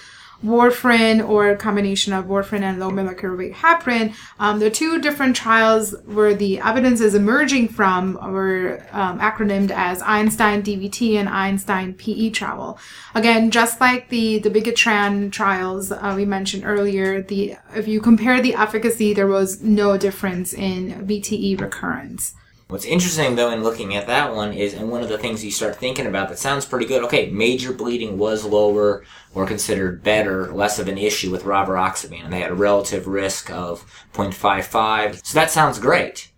warfarin 0.44 1.26
or 1.26 1.50
a 1.50 1.56
combination 1.56 2.12
of 2.12 2.24
warfarin 2.26 2.62
and 2.62 2.80
low 2.80 2.90
molecular 2.90 3.36
weight 3.36 3.52
heparin. 3.52 4.14
Um, 4.38 4.58
the 4.58 4.70
two 4.70 5.00
different 5.00 5.36
trials 5.36 5.94
where 6.06 6.34
the 6.34 6.60
evidence 6.60 7.00
is 7.00 7.14
emerging 7.14 7.68
from 7.68 8.14
were 8.14 8.82
um, 8.92 9.20
acronymed 9.20 9.70
as 9.70 10.00
Einstein 10.02 10.62
DVT 10.62 11.14
and 11.14 11.28
Einstein 11.28 11.94
PE 11.94 12.30
travel. 12.30 12.78
Again, 13.14 13.50
just 13.50 13.80
like 13.80 14.08
the 14.08 14.38
the 14.38 14.50
dabigatran 14.50 15.32
trials 15.32 15.92
uh, 15.92 16.14
we 16.16 16.24
mentioned 16.24 16.64
earlier, 16.64 17.22
the 17.22 17.56
if 17.74 17.88
you 17.88 18.00
compare 18.00 18.40
the 18.40 18.54
efficacy, 18.54 19.12
there 19.12 19.26
was 19.26 19.62
no 19.62 19.96
difference 19.96 20.52
in 20.52 21.06
VTE 21.06 21.60
recurrence. 21.60 22.34
What's 22.70 22.84
interesting 22.84 23.34
though 23.34 23.50
in 23.50 23.64
looking 23.64 23.96
at 23.96 24.06
that 24.06 24.32
one 24.32 24.52
is, 24.52 24.74
and 24.74 24.92
one 24.92 25.02
of 25.02 25.08
the 25.08 25.18
things 25.18 25.44
you 25.44 25.50
start 25.50 25.74
thinking 25.74 26.06
about 26.06 26.28
that 26.28 26.38
sounds 26.38 26.64
pretty 26.64 26.86
good. 26.86 27.02
Okay, 27.02 27.28
major 27.28 27.72
bleeding 27.72 28.16
was 28.16 28.44
lower 28.44 29.04
or 29.34 29.44
considered 29.44 30.04
better, 30.04 30.52
less 30.52 30.78
of 30.78 30.86
an 30.86 30.96
issue 30.96 31.32
with 31.32 31.42
rivaroxaban, 31.42 32.22
and 32.22 32.32
they 32.32 32.38
had 32.38 32.52
a 32.52 32.54
relative 32.54 33.08
risk 33.08 33.50
of 33.50 33.84
0.55. 34.12 35.26
So 35.26 35.34
that 35.34 35.50
sounds 35.50 35.80
great. 35.80 36.30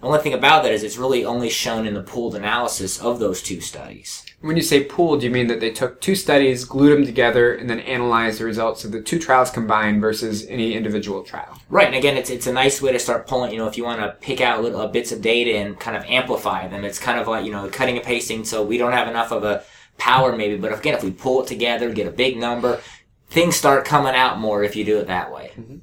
The 0.00 0.06
only 0.06 0.20
thing 0.20 0.34
about 0.34 0.62
that 0.62 0.72
is 0.72 0.84
it's 0.84 0.98
really 0.98 1.24
only 1.24 1.50
shown 1.50 1.84
in 1.84 1.94
the 1.94 2.02
pooled 2.02 2.36
analysis 2.36 3.00
of 3.00 3.18
those 3.18 3.42
two 3.42 3.60
studies. 3.60 4.24
When 4.42 4.56
you 4.56 4.62
say 4.62 4.82
pooled, 4.82 5.20
do 5.20 5.26
you 5.26 5.32
mean 5.32 5.46
that 5.46 5.60
they 5.60 5.70
took 5.70 6.00
two 6.00 6.16
studies, 6.16 6.64
glued 6.64 6.96
them 6.96 7.06
together, 7.06 7.54
and 7.54 7.70
then 7.70 7.78
analyzed 7.80 8.40
the 8.40 8.44
results 8.44 8.84
of 8.84 8.90
the 8.90 9.00
two 9.00 9.20
trials 9.20 9.50
combined 9.50 10.00
versus 10.00 10.44
any 10.46 10.74
individual 10.74 11.22
trial? 11.22 11.60
Right, 11.70 11.86
and 11.86 11.94
again, 11.94 12.16
it's 12.16 12.28
it's 12.28 12.48
a 12.48 12.52
nice 12.52 12.82
way 12.82 12.90
to 12.90 12.98
start 12.98 13.28
pulling. 13.28 13.52
You 13.52 13.58
know, 13.58 13.68
if 13.68 13.78
you 13.78 13.84
want 13.84 14.00
to 14.00 14.16
pick 14.20 14.40
out 14.40 14.60
little 14.60 14.80
uh, 14.80 14.88
bits 14.88 15.12
of 15.12 15.22
data 15.22 15.52
and 15.52 15.78
kind 15.78 15.96
of 15.96 16.02
amplify 16.04 16.66
them, 16.66 16.84
it's 16.84 16.98
kind 16.98 17.20
of 17.20 17.28
like 17.28 17.44
you 17.44 17.52
know 17.52 17.68
cutting 17.68 17.96
and 17.96 18.04
pasting. 18.04 18.44
So 18.44 18.64
we 18.64 18.78
don't 18.78 18.92
have 18.92 19.06
enough 19.06 19.30
of 19.30 19.44
a 19.44 19.62
power 19.96 20.36
maybe, 20.36 20.56
but 20.56 20.76
again, 20.76 20.94
if 20.94 21.04
we 21.04 21.12
pull 21.12 21.42
it 21.42 21.46
together, 21.46 21.92
get 21.92 22.08
a 22.08 22.10
big 22.10 22.36
number, 22.36 22.80
things 23.30 23.54
start 23.54 23.84
coming 23.84 24.14
out 24.14 24.40
more 24.40 24.64
if 24.64 24.74
you 24.74 24.84
do 24.84 24.98
it 24.98 25.06
that 25.06 25.32
way. 25.32 25.52
Mm-hmm. 25.56 25.76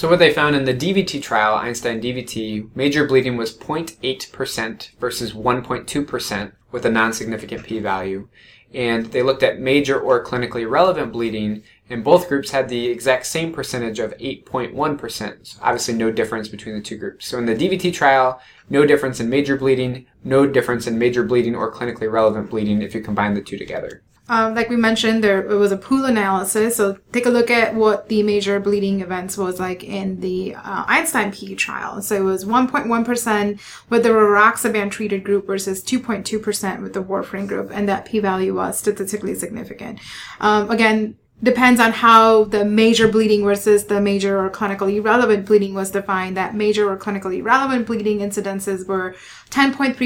So 0.00 0.08
what 0.08 0.18
they 0.18 0.32
found 0.32 0.56
in 0.56 0.64
the 0.64 0.72
DVT 0.72 1.20
trial, 1.20 1.56
Einstein 1.56 2.00
DVT, 2.00 2.74
major 2.74 3.06
bleeding 3.06 3.36
was 3.36 3.54
0.8% 3.54 4.96
versus 4.98 5.34
1.2% 5.34 6.52
with 6.72 6.86
a 6.86 6.90
non-significant 6.90 7.64
p-value. 7.64 8.26
And 8.72 9.12
they 9.12 9.22
looked 9.22 9.42
at 9.42 9.60
major 9.60 10.00
or 10.00 10.24
clinically 10.24 10.66
relevant 10.66 11.12
bleeding, 11.12 11.64
and 11.90 12.02
both 12.02 12.30
groups 12.30 12.50
had 12.50 12.70
the 12.70 12.86
exact 12.86 13.26
same 13.26 13.52
percentage 13.52 13.98
of 13.98 14.16
8.1%. 14.16 15.46
So 15.46 15.58
obviously 15.60 15.92
no 15.92 16.10
difference 16.10 16.48
between 16.48 16.76
the 16.76 16.80
two 16.80 16.96
groups. 16.96 17.26
So 17.26 17.36
in 17.36 17.44
the 17.44 17.54
DVT 17.54 17.92
trial, 17.92 18.40
no 18.70 18.86
difference 18.86 19.20
in 19.20 19.28
major 19.28 19.58
bleeding, 19.58 20.06
no 20.24 20.46
difference 20.46 20.86
in 20.86 20.98
major 20.98 21.24
bleeding 21.24 21.54
or 21.54 21.70
clinically 21.70 22.10
relevant 22.10 22.48
bleeding 22.48 22.80
if 22.80 22.94
you 22.94 23.02
combine 23.02 23.34
the 23.34 23.42
two 23.42 23.58
together. 23.58 24.02
Um, 24.30 24.54
like 24.54 24.70
we 24.70 24.76
mentioned, 24.76 25.24
there 25.24 25.44
it 25.50 25.56
was 25.56 25.72
a 25.72 25.76
pool 25.76 26.04
analysis. 26.04 26.76
So 26.76 26.96
take 27.10 27.26
a 27.26 27.30
look 27.30 27.50
at 27.50 27.74
what 27.74 28.08
the 28.08 28.22
major 28.22 28.60
bleeding 28.60 29.00
events 29.00 29.36
was 29.36 29.58
like 29.58 29.82
in 29.82 30.20
the 30.20 30.54
uh, 30.54 30.84
Einstein 30.86 31.32
PE 31.32 31.56
trial. 31.56 32.00
So 32.00 32.14
it 32.14 32.22
was 32.22 32.44
1.1% 32.44 33.60
with 33.88 34.04
the 34.04 34.10
rivaroxaban 34.10 34.92
treated 34.92 35.24
group 35.24 35.48
versus 35.48 35.82
2.2% 35.82 36.80
with 36.80 36.92
the 36.92 37.02
warfarin 37.02 37.48
group, 37.48 37.72
and 37.72 37.88
that 37.88 38.04
p-value 38.04 38.54
was 38.54 38.78
statistically 38.78 39.34
significant. 39.34 39.98
Um, 40.40 40.70
again, 40.70 41.16
depends 41.42 41.80
on 41.80 41.92
how 41.92 42.44
the 42.44 42.64
major 42.64 43.08
bleeding 43.08 43.42
versus 43.42 43.84
the 43.84 44.00
major 44.00 44.44
or 44.44 44.50
clinically 44.50 45.02
relevant 45.02 45.46
bleeding 45.46 45.74
was 45.74 45.90
defined. 45.90 46.36
That 46.36 46.54
major 46.54 46.90
or 46.90 46.96
clinically 46.96 47.42
relevant 47.42 47.86
bleeding 47.86 48.18
incidences 48.18 48.86
were 48.86 49.14
10.3% 49.50 49.96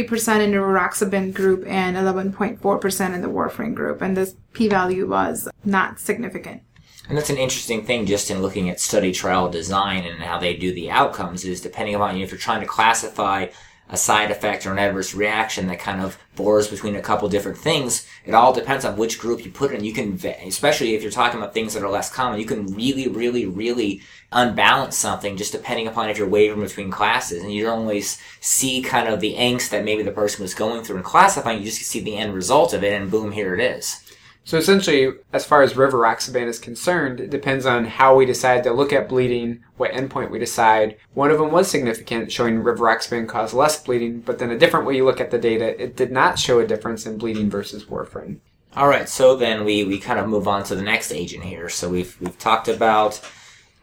in 0.40 0.50
the 0.52 0.56
rivaroxaban 0.56 1.34
group 1.34 1.66
and 1.66 1.96
11.4% 1.96 3.14
in 3.14 3.20
the 3.20 3.28
warfarin 3.28 3.74
group. 3.74 4.00
And 4.00 4.16
this 4.16 4.36
p-value 4.52 5.08
was 5.08 5.48
not 5.64 5.98
significant. 5.98 6.62
And 7.08 7.18
that's 7.18 7.30
an 7.30 7.36
interesting 7.36 7.84
thing 7.84 8.06
just 8.06 8.30
in 8.30 8.40
looking 8.40 8.70
at 8.70 8.80
study 8.80 9.12
trial 9.12 9.50
design 9.50 10.04
and 10.04 10.22
how 10.22 10.38
they 10.38 10.56
do 10.56 10.72
the 10.72 10.90
outcomes 10.90 11.44
is 11.44 11.60
depending 11.60 11.94
upon 11.94 12.16
if 12.16 12.30
you're 12.30 12.38
trying 12.38 12.60
to 12.60 12.66
classify 12.66 13.48
a 13.90 13.96
side 13.96 14.30
effect 14.30 14.64
or 14.64 14.72
an 14.72 14.78
adverse 14.78 15.14
reaction 15.14 15.66
that 15.66 15.78
kind 15.78 16.00
of 16.00 16.18
bores 16.36 16.68
between 16.68 16.96
a 16.96 17.02
couple 17.02 17.28
different 17.28 17.58
things. 17.58 18.06
It 18.24 18.34
all 18.34 18.52
depends 18.52 18.84
on 18.84 18.96
which 18.96 19.18
group 19.18 19.44
you 19.44 19.50
put 19.50 19.72
it 19.72 19.78
in. 19.78 19.84
You 19.84 19.92
can, 19.92 20.18
especially 20.46 20.94
if 20.94 21.02
you're 21.02 21.12
talking 21.12 21.38
about 21.38 21.52
things 21.52 21.74
that 21.74 21.82
are 21.82 21.90
less 21.90 22.10
common, 22.10 22.40
you 22.40 22.46
can 22.46 22.66
really, 22.74 23.08
really, 23.08 23.46
really 23.46 24.00
unbalance 24.32 24.96
something 24.96 25.36
just 25.36 25.52
depending 25.52 25.86
upon 25.86 26.08
if 26.08 26.18
you're 26.18 26.28
wavering 26.28 26.62
between 26.66 26.90
classes. 26.90 27.42
And 27.42 27.52
you 27.52 27.64
don't 27.64 27.80
always 27.80 28.18
see 28.40 28.82
kind 28.82 29.06
of 29.06 29.20
the 29.20 29.34
angst 29.34 29.68
that 29.68 29.84
maybe 29.84 30.02
the 30.02 30.10
person 30.10 30.42
was 30.42 30.54
going 30.54 30.82
through 30.82 30.96
in 30.96 31.02
classifying. 31.02 31.58
You 31.58 31.66
just 31.66 31.82
see 31.82 32.00
the 32.00 32.16
end 32.16 32.34
result 32.34 32.72
of 32.72 32.82
it 32.82 32.92
and 32.92 33.10
boom, 33.10 33.32
here 33.32 33.54
it 33.54 33.60
is. 33.60 34.03
So 34.44 34.58
essentially, 34.58 35.10
as 35.32 35.46
far 35.46 35.62
as 35.62 35.72
rivaroxaban 35.72 36.46
is 36.46 36.58
concerned, 36.58 37.18
it 37.18 37.30
depends 37.30 37.64
on 37.64 37.86
how 37.86 38.14
we 38.14 38.26
decide 38.26 38.62
to 38.64 38.72
look 38.72 38.92
at 38.92 39.08
bleeding, 39.08 39.64
what 39.78 39.92
endpoint 39.92 40.30
we 40.30 40.38
decide. 40.38 40.98
One 41.14 41.30
of 41.30 41.38
them 41.38 41.50
was 41.50 41.70
significant, 41.70 42.30
showing 42.30 42.62
rivaroxaban 42.62 43.26
caused 43.26 43.54
less 43.54 43.82
bleeding, 43.82 44.20
but 44.20 44.38
then 44.38 44.50
a 44.50 44.58
different 44.58 44.84
way 44.84 44.96
you 44.96 45.04
look 45.06 45.20
at 45.20 45.30
the 45.30 45.38
data, 45.38 45.82
it 45.82 45.96
did 45.96 46.12
not 46.12 46.38
show 46.38 46.60
a 46.60 46.66
difference 46.66 47.06
in 47.06 47.16
bleeding 47.16 47.48
versus 47.48 47.86
warfarin. 47.86 48.40
All 48.76 48.88
right, 48.88 49.08
so 49.08 49.34
then 49.36 49.64
we, 49.64 49.84
we 49.84 49.98
kind 49.98 50.18
of 50.18 50.28
move 50.28 50.46
on 50.46 50.64
to 50.64 50.74
the 50.74 50.82
next 50.82 51.12
agent 51.12 51.44
here. 51.44 51.68
So 51.68 51.88
we've 51.88 52.20
we've 52.20 52.38
talked 52.38 52.68
about 52.68 53.20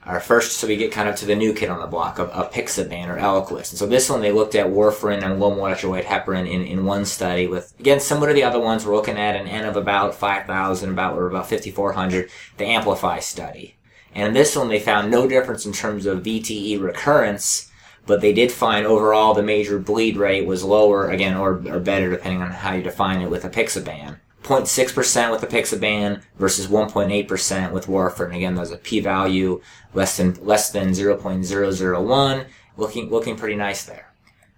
our 0.06 0.20
first, 0.20 0.58
so 0.58 0.68
we 0.68 0.78
get 0.78 0.92
kind 0.92 1.08
of 1.08 1.16
to 1.18 1.26
the 1.26 1.36
new 1.36 1.54
kid 1.54 1.70
on 1.70 1.80
the 1.80 1.88
block 1.88 2.18
of 2.18 2.32
apixaban 2.32 3.08
or 3.08 3.18
Eliquis. 3.18 3.70
And 3.70 3.78
so 3.78 3.86
this 3.86 4.10
one, 4.10 4.22
they 4.22 4.32
looked 4.32 4.56
at 4.56 4.68
warfarin 4.68 5.24
and 5.24 5.40
low 5.40 5.54
molecular 5.54 5.94
weight 5.94 6.06
heparin 6.06 6.50
in, 6.50 6.64
in 6.64 6.86
one 6.86 7.06
study 7.06 7.48
with, 7.48 7.74
again, 7.80 8.00
similar 8.00 8.30
to 8.30 8.34
the 8.34 8.44
other 8.44 8.60
ones, 8.60 8.86
we're 8.86 8.96
looking 8.96 9.18
at 9.18 9.36
an 9.36 9.48
N 9.48 9.66
of 9.66 9.76
about 9.76 10.16
5,000, 10.16 10.90
about, 10.90 11.18
or 11.18 11.28
about 11.28 11.48
5,400, 11.48 12.30
the 12.58 12.66
Amplify 12.66 13.20
study. 13.20 13.76
And 14.16 14.30
in 14.30 14.34
this 14.34 14.56
one, 14.56 14.70
they 14.70 14.80
found 14.80 15.12
no 15.12 15.28
difference 15.28 15.66
in 15.66 15.72
terms 15.72 16.06
of 16.06 16.24
VTE 16.24 16.82
recurrence, 16.82 17.72
but 18.08 18.22
they 18.22 18.34
did 18.34 18.52
find 18.52 18.88
overall 18.88 19.36
the 19.36 19.44
major 19.44 19.78
bleed 19.78 20.18
rate 20.18 20.48
was 20.48 20.64
lower, 20.64 21.10
again, 21.10 21.38
or, 21.38 21.62
or 21.68 21.80
better 21.80 22.10
depending 22.10 22.42
on 22.42 22.52
how 22.52 22.74
you 22.74 22.82
define 22.82 23.22
it 23.22 23.30
with 23.30 23.46
a 23.46 23.50
apixaban. 23.50 24.18
0.6% 24.44 25.32
with 25.32 25.42
apixaban 25.42 26.22
versus 26.38 26.68
1.8% 26.68 27.72
with 27.72 27.88
warfarin. 27.88 28.36
Again, 28.36 28.56
there's 28.56 28.72
a 28.72 28.78
p-value 28.78 29.62
less 29.94 30.18
than 30.18 30.34
less 30.44 30.72
than 30.72 30.90
0.001. 30.90 32.46
Looking 32.78 33.10
looking 33.10 33.36
pretty 33.36 33.56
nice 33.56 33.84
there. 33.84 34.12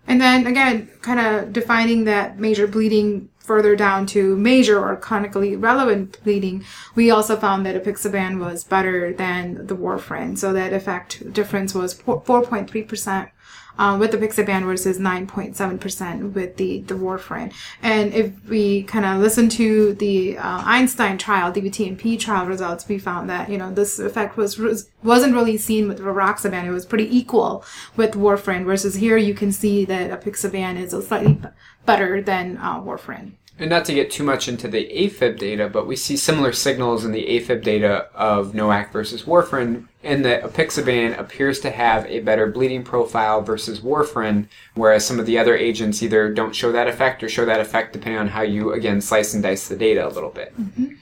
And 0.08 0.22
then 0.22 0.46
again, 0.48 0.90
kind 1.02 1.20
of 1.20 1.54
defining 1.54 2.04
that 2.06 2.40
major 2.40 2.68
bleeding 2.68 3.30
further 3.40 3.76
down 3.76 4.06
to 4.06 4.38
major 4.38 4.80
or 4.80 4.96
clinically 4.96 5.62
relevant 5.62 6.24
bleeding, 6.24 6.64
we 6.96 7.12
also 7.12 7.36
found 7.36 7.66
that 7.66 7.82
apixaban 7.82 8.40
was 8.40 8.64
better 8.64 9.14
than 9.14 9.68
the 9.68 9.76
warfarin. 9.76 10.38
So 10.38 10.54
that 10.54 10.74
effect 10.74 11.34
difference 11.34 11.74
was 11.74 11.94
4.3% 11.94 13.30
um, 13.78 14.00
with 14.00 14.12
the 14.12 14.18
apixaban 14.18 14.66
versus 14.66 15.00
9.7% 15.00 16.34
with 16.34 16.58
the, 16.58 16.82
the 16.82 16.94
warfarin. 16.94 17.54
And 17.82 18.14
if 18.14 18.32
we 18.48 18.84
kind 18.84 19.06
of 19.06 19.20
listen 19.22 19.50
to 19.50 19.94
the 19.94 20.38
uh, 20.38 20.62
Einstein 20.66 21.18
trial, 21.18 21.52
DVT-NP 21.52 22.20
trial 22.20 22.46
results, 22.46 22.88
we 22.88 23.00
found 23.00 23.30
that, 23.30 23.50
you 23.50 23.58
know, 23.58 23.72
this 23.72 24.00
effect 24.00 24.38
was, 24.38 24.88
wasn't 25.04 25.34
really 25.34 25.58
seen 25.58 25.88
with 25.88 26.00
rivaroxaban. 26.00 26.66
It 26.66 26.72
was 26.72 26.86
pretty 26.86 27.16
equal 27.16 27.64
with 27.96 28.14
warfarin 28.14 28.66
versus 28.66 28.96
here 28.96 29.18
you 29.18 29.34
can 29.34 29.52
see 29.52 29.86
that 29.86 30.12
a 30.12 30.18
apixaban 30.18 30.80
is 30.80 30.94
a 30.94 31.02
slightly 31.02 31.40
better 31.86 32.22
than 32.22 32.58
uh, 32.58 32.80
warfarin. 32.80 33.34
And 33.60 33.70
not 33.70 33.86
to 33.86 33.94
get 33.94 34.10
too 34.10 34.24
much 34.24 34.48
into 34.48 34.68
the 34.68 34.90
AFib 34.90 35.38
data, 35.38 35.70
but 35.70 35.86
we 35.86 35.96
see 35.96 36.18
similar 36.18 36.52
signals 36.52 37.06
in 37.06 37.12
the 37.12 37.26
AFib 37.26 37.64
data 37.64 38.10
of 38.16 38.54
NOAC 38.54 38.92
versus 38.92 39.24
warfarin 39.24 39.88
and 40.04 40.26
that 40.26 40.44
apixaban 40.44 41.18
appears 41.18 41.60
to 41.62 41.72
have 41.72 42.06
a 42.08 42.20
better 42.20 42.48
bleeding 42.48 42.84
profile 42.84 43.42
versus 43.42 43.80
warfarin, 43.80 44.48
whereas 44.76 45.06
some 45.06 45.20
of 45.20 45.26
the 45.26 45.38
other 45.38 45.56
agents 45.56 46.04
either 46.04 46.32
don't 46.34 46.54
show 46.54 46.72
that 46.72 46.88
effect 46.88 47.24
or 47.24 47.30
show 47.30 47.46
that 47.46 47.62
effect 47.62 47.94
depending 47.94 48.20
on 48.20 48.28
how 48.28 48.42
you, 48.42 48.74
again, 48.74 49.00
slice 49.00 49.34
and 49.34 49.44
dice 49.44 49.68
the 49.68 49.76
data 49.76 50.06
a 50.06 50.10
little 50.10 50.30
bit. 50.30 50.54
Mm-hmm. 50.60 50.96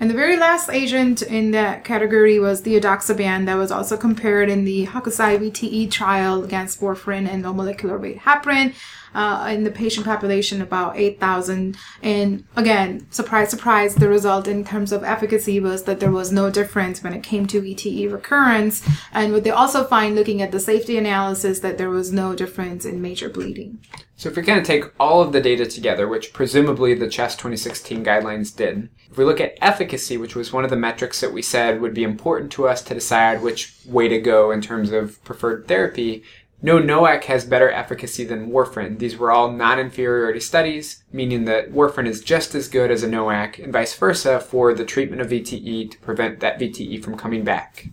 And 0.00 0.08
the 0.08 0.14
very 0.14 0.38
last 0.38 0.70
agent 0.70 1.20
in 1.20 1.50
that 1.50 1.84
category 1.84 2.38
was 2.38 2.62
the 2.62 2.80
edoxaban 2.80 3.44
that 3.44 3.56
was 3.56 3.70
also 3.70 3.98
compared 3.98 4.48
in 4.48 4.64
the 4.64 4.86
Hokusai 4.86 5.38
VTE 5.38 5.90
trial 5.90 6.42
against 6.42 6.80
warfarin 6.80 7.28
and 7.28 7.42
low 7.42 7.52
molecular 7.52 7.98
weight 7.98 8.20
heparin 8.20 8.72
uh, 9.14 9.50
in 9.52 9.64
the 9.64 9.70
patient 9.70 10.06
population 10.06 10.62
about 10.62 10.96
8,000. 10.96 11.76
And 12.02 12.44
again, 12.56 13.06
surprise, 13.10 13.50
surprise, 13.50 13.94
the 13.94 14.08
result 14.08 14.48
in 14.48 14.64
terms 14.64 14.90
of 14.90 15.04
efficacy 15.04 15.60
was 15.60 15.82
that 15.82 16.00
there 16.00 16.10
was 16.10 16.32
no 16.32 16.48
difference 16.48 17.02
when 17.02 17.12
it 17.12 17.22
came 17.22 17.46
to 17.48 17.60
VTE 17.60 18.10
recurrence. 18.10 18.82
And 19.12 19.34
what 19.34 19.44
they 19.44 19.50
also 19.50 19.84
find 19.84 20.16
looking 20.16 20.40
at 20.40 20.50
the 20.50 20.60
safety 20.60 20.96
analysis 20.96 21.60
that 21.60 21.76
there 21.76 21.90
was 21.90 22.10
no 22.10 22.34
difference 22.34 22.86
in 22.86 23.02
major 23.02 23.28
bleeding. 23.28 23.80
So 24.20 24.28
if 24.28 24.36
we 24.36 24.42
kind 24.42 24.58
of 24.58 24.66
take 24.66 24.84
all 25.00 25.22
of 25.22 25.32
the 25.32 25.40
data 25.40 25.64
together, 25.64 26.06
which 26.06 26.34
presumably 26.34 26.92
the 26.92 27.08
CHEST 27.08 27.38
2016 27.38 28.04
guidelines 28.04 28.54
did, 28.54 28.90
if 29.10 29.16
we 29.16 29.24
look 29.24 29.40
at 29.40 29.56
efficacy, 29.62 30.18
which 30.18 30.36
was 30.36 30.52
one 30.52 30.62
of 30.62 30.68
the 30.68 30.76
metrics 30.76 31.22
that 31.22 31.32
we 31.32 31.40
said 31.40 31.80
would 31.80 31.94
be 31.94 32.04
important 32.04 32.52
to 32.52 32.68
us 32.68 32.82
to 32.82 32.92
decide 32.92 33.40
which 33.40 33.74
way 33.86 34.08
to 34.08 34.20
go 34.20 34.50
in 34.50 34.60
terms 34.60 34.92
of 34.92 35.24
preferred 35.24 35.66
therapy, 35.66 36.22
no 36.60 36.78
NOAC 36.78 37.24
has 37.24 37.46
better 37.46 37.70
efficacy 37.70 38.24
than 38.24 38.50
warfarin. 38.50 38.98
These 38.98 39.16
were 39.16 39.30
all 39.30 39.50
non-inferiority 39.52 40.40
studies, 40.40 41.02
meaning 41.10 41.46
that 41.46 41.72
warfarin 41.72 42.06
is 42.06 42.20
just 42.20 42.54
as 42.54 42.68
good 42.68 42.90
as 42.90 43.02
a 43.02 43.08
NOAC, 43.08 43.64
and 43.64 43.72
vice 43.72 43.96
versa 43.96 44.38
for 44.38 44.74
the 44.74 44.84
treatment 44.84 45.22
of 45.22 45.30
VTE 45.30 45.92
to 45.92 45.98
prevent 46.00 46.40
that 46.40 46.60
VTE 46.60 47.02
from 47.02 47.16
coming 47.16 47.42
back. 47.42 47.88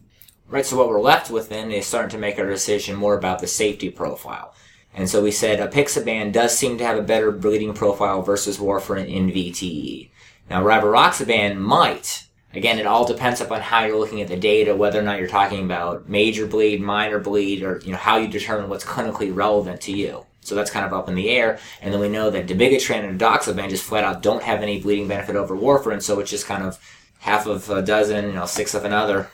Right, 0.50 0.65
so 0.65 0.75
what 0.75 0.89
we're 0.89 1.00
left 1.00 1.31
with 1.31 1.48
then 1.48 1.72
is 1.72 1.86
starting 1.86 2.10
to 2.10 2.17
make 2.17 2.38
our 2.38 2.50
decision 2.50 2.98
more 2.98 3.17
about 3.17 3.39
the 3.39 3.48
safety 3.48 3.89
profile. 3.89 4.53
And 4.98 5.10
so 5.10 5.24
we 5.24 5.32
said 5.32 5.60
apixaban 5.60 6.34
does 6.34 6.58
seem 6.58 6.77
to 6.80 6.84
have 6.84 6.98
a 6.98 7.04
better 7.04 7.32
bleeding 7.32 7.74
profile 7.74 8.22
versus 8.22 8.58
warfarin 8.58 9.08
in 9.08 9.32
VTE. 9.32 10.10
Now 10.50 10.63
rivaroxaban 10.63 11.58
might, 11.58 12.27
Again, 12.54 12.80
it 12.80 12.88
all 12.88 13.06
depends 13.06 13.39
upon 13.39 13.62
how 13.62 13.84
you're 13.86 14.00
looking 14.00 14.22
at 14.22 14.30
the 14.30 14.36
data, 14.36 14.75
whether 14.75 15.00
or 15.00 15.04
not 15.04 15.20
you're 15.20 15.27
talking 15.27 15.63
about 15.63 16.10
major 16.10 16.48
bleed, 16.48 16.82
minor 16.82 17.20
bleed, 17.20 17.62
or 17.62 17.80
you 17.86 17.92
know 17.92 17.98
how 17.98 18.18
you 18.18 18.27
determine 18.27 18.70
what's 18.70 18.86
clinically 18.86 19.36
relevant 19.36 19.82
to 19.82 19.92
you. 19.92 20.25
So 20.42 20.56
that's 20.56 20.72
kind 20.72 20.86
of 20.86 20.94
up 20.94 21.10
in 21.10 21.13
the 21.13 21.30
air. 21.30 21.60
And 21.82 21.94
then 21.94 22.00
we 22.00 22.10
know 22.10 22.30
that 22.30 22.48
dabigatran 22.48 23.08
and 23.08 23.20
edoxaban 23.20 23.70
just 23.70 23.84
flat 23.84 24.06
out 24.06 24.24
don't 24.24 24.42
have 24.42 24.62
any 24.62 24.82
bleeding 24.82 25.08
benefit 25.08 25.36
over 25.36 25.56
warfarin, 25.56 26.01
so 26.01 26.20
it's 26.20 26.32
just 26.32 26.48
kind 26.48 26.63
of 26.63 26.80
half 27.20 27.46
of 27.46 27.70
a 27.70 27.82
dozen, 27.82 28.25
you 28.25 28.34
know, 28.34 28.46
six 28.46 28.74
of 28.74 28.86
another. 28.86 29.30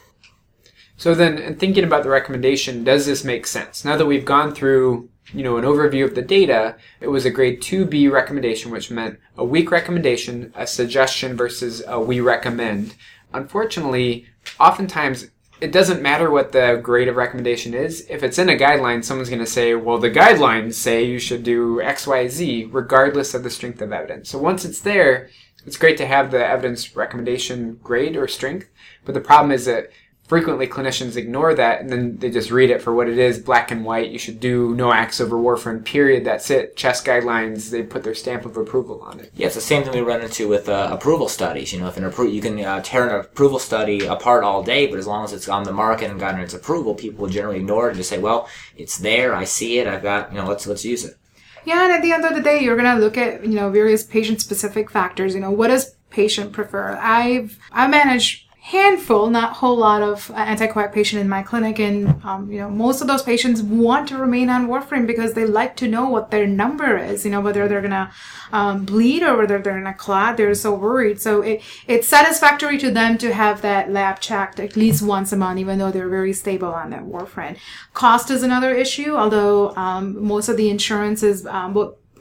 So 0.98 1.14
then, 1.14 1.38
in 1.38 1.56
thinking 1.56 1.84
about 1.84 2.04
the 2.04 2.10
recommendation, 2.10 2.84
does 2.84 3.06
this 3.06 3.24
make 3.24 3.46
sense? 3.46 3.86
Now 3.86 3.96
that 3.96 4.06
we've 4.06 4.26
gone 4.26 4.54
through, 4.54 5.10
you 5.32 5.44
know, 5.44 5.58
an 5.58 5.64
overview 5.64 6.04
of 6.04 6.16
the 6.16 6.22
data, 6.22 6.76
it 7.00 7.08
was 7.08 7.26
a 7.26 7.32
grade 7.32 7.62
2B 7.62 8.12
recommendation, 8.12 8.72
which 8.72 8.92
meant 8.92 9.20
a 9.38 9.46
weak 9.46 9.72
recommendation, 9.72 10.52
a 10.56 10.68
suggestion 10.68 11.38
versus 11.38 11.84
a 11.88 12.00
we 12.00 12.20
recommend 12.20 12.96
unfortunately, 13.34 14.28
oftentimes 14.60 15.30
it 15.62 15.72
doesn't 15.72 16.02
matter 16.02 16.30
what 16.30 16.52
the 16.52 16.80
grade 16.84 17.08
of 17.08 17.16
recommendation 17.16 17.74
is. 17.74 18.06
If 18.10 18.24
it's 18.24 18.38
in 18.38 18.50
a 18.50 18.56
guideline, 18.56 19.04
someone's 19.04 19.30
going 19.30 19.40
to 19.40 19.46
say, 19.46 19.76
well, 19.76 19.98
the 19.98 20.12
guidelines 20.12 20.74
say 20.74 21.04
you 21.04 21.20
should 21.20 21.44
do 21.44 21.82
X, 21.82 22.06
Y, 22.06 22.28
Z, 22.28 22.70
regardless 22.72 23.34
of 23.34 23.44
the 23.44 23.50
strength 23.50 23.82
of 23.82 23.94
evidence. 23.94 24.30
So 24.30 24.40
once 24.40 24.66
it's 24.66 24.82
there, 24.82 25.30
it's 25.66 25.78
great 25.78 25.98
to 25.98 26.06
have 26.06 26.32
the 26.32 26.46
evidence 26.46 26.96
recommendation 26.96 27.80
grade 27.82 28.18
or 28.18 28.28
strength. 28.28 28.70
But 29.06 29.14
the 29.14 29.22
problem 29.22 29.52
is 29.52 29.66
that 29.66 29.90
frequently 30.28 30.68
clinicians 30.68 31.18
ignore 31.18 31.54
that 31.54 31.82
and 31.82 31.90
then 31.90 32.18
they 32.18 32.32
just 32.32 32.50
read 32.50 32.70
it 32.70 32.82
for 32.82 32.94
what 32.94 33.10
it 33.10 33.18
is, 33.18 33.40
black 33.40 33.72
and 33.72 33.84
white. 33.84 34.10
You 34.10 34.18
should 34.18 34.40
do 34.40 34.74
NOACs 34.76 35.20
over 35.22 35.36
warfarin, 35.36 35.84
period. 35.84 36.24
That's 36.26 36.50
it. 36.50 36.76
CHEST 36.76 37.06
guidelines, 37.06 37.70
they 37.70 37.84
put 37.84 38.04
their 38.04 38.16
stamp 38.16 38.46
of 38.46 38.56
approval 38.58 39.02
on 39.02 39.20
it. 39.20 39.32
Yeah, 39.36 39.48
it's 39.48 39.56
the 39.56 39.62
same 39.62 39.84
thing 39.84 39.94
we 39.94 40.02
run 40.02 40.22
into 40.22 40.48
with 40.48 40.70
uh, 40.70 40.90
approval 40.92 41.28
studies. 41.28 41.74
You 41.74 41.80
know, 41.82 41.88
if 41.88 41.98
an 41.98 42.04
appro- 42.04 42.34
you 42.34 42.42
can 42.42 42.64
uh, 42.64 42.82
tear 42.84 43.08
an 43.08 43.20
approval 43.20 43.60
study 43.60 44.06
apart 44.06 44.44
all 44.44 44.64
day, 44.64 44.88
but 44.88 44.98
as 44.98 45.08
long 45.08 45.26
as 45.26 45.34
it's 45.34 45.50
on 45.50 45.64
the 45.64 45.74
market 45.74 46.10
and 46.10 46.20
gotten 46.20 46.40
its 46.40 46.54
approval, 46.54 46.96
people 46.96 47.24
will 47.24 47.32
generally 47.32 47.58
ignore 47.58 47.88
it 47.88 47.92
and 47.92 47.98
just 47.98 48.10
say, 48.10 48.20
well, 48.20 48.48
it's 48.78 48.98
there, 48.98 49.36
I 49.36 49.44
see 49.44 49.80
it, 49.80 49.88
I've 49.88 50.04
got, 50.04 50.32
you 50.32 50.38
know, 50.38 50.48
let's, 50.48 50.66
let's 50.66 50.86
use 50.86 51.04
it. 51.04 51.18
Yeah, 51.66 51.84
and 51.84 51.94
at 51.94 52.02
the 52.02 52.12
end 52.12 52.26
of 52.26 52.34
the 52.34 52.42
day, 52.42 52.62
you're 52.62 52.76
going 52.76 52.94
to 52.94 53.02
look 53.02 53.18
at, 53.18 53.46
you 53.46 53.54
know, 53.54 53.70
various 53.70 54.04
patient 54.04 54.42
specific 54.42 54.90
factors. 54.90 55.34
You 55.34 55.40
know, 55.40 55.52
what 55.52 55.70
does 55.70 55.96
patient 56.14 56.54
prefer. 56.54 56.96
I've 57.02 57.60
I 57.72 57.88
manage 57.88 58.43
handful, 58.64 59.30
not 59.30 59.52
whole 59.52 59.76
lot 59.76 60.02
of 60.02 60.32
uh, 60.32 60.36
anticoag 60.36 60.94
patient 60.94 61.22
in 61.22 61.28
my 61.28 61.44
clinic, 61.44 61.80
and 61.80 62.24
um, 62.24 62.50
you 62.50 62.60
know 62.60 62.70
most 62.70 63.02
of 63.02 63.08
those 63.08 63.22
patients 63.22 63.62
want 63.62 64.08
to 64.08 64.18
remain 64.18 64.50
on 64.50 64.68
warfarin 64.68 65.06
because 65.06 65.34
they 65.34 65.46
like 65.46 65.76
to 65.76 65.86
know 65.86 66.08
what 66.08 66.32
their 66.32 66.48
number 66.48 66.98
is. 66.98 67.26
You 67.26 67.32
know 67.32 67.42
whether 67.42 67.68
they're 67.68 67.82
gonna 67.82 68.10
um, 68.54 68.86
bleed 68.86 69.22
or 69.22 69.36
whether 69.36 69.60
they're 69.60 69.74
gonna 69.74 69.94
clot. 69.94 70.38
They're 70.38 70.56
so 70.56 70.74
worried. 70.74 71.20
So 71.20 71.42
it 71.42 71.62
it's 71.88 72.08
satisfactory 72.08 72.78
to 72.78 72.90
them 72.90 73.18
to 73.18 73.34
have 73.34 73.62
that 73.64 73.92
lab 73.92 74.22
checked 74.22 74.62
at 74.62 74.78
least 74.78 75.04
once 75.04 75.34
a 75.34 75.36
month, 75.36 75.60
even 75.60 75.78
though 75.78 75.92
they're 75.92 76.08
very 76.08 76.32
stable 76.32 76.74
on 76.74 76.90
that 76.92 77.04
warfarin. 77.04 77.58
Cost 77.94 78.32
is 78.32 78.44
another 78.44 78.74
issue, 78.74 79.14
although 79.14 79.76
um, 79.76 80.26
most 80.26 80.48
of 80.48 80.56
the 80.56 80.70
insurances. 80.70 81.46
Um, 81.46 81.74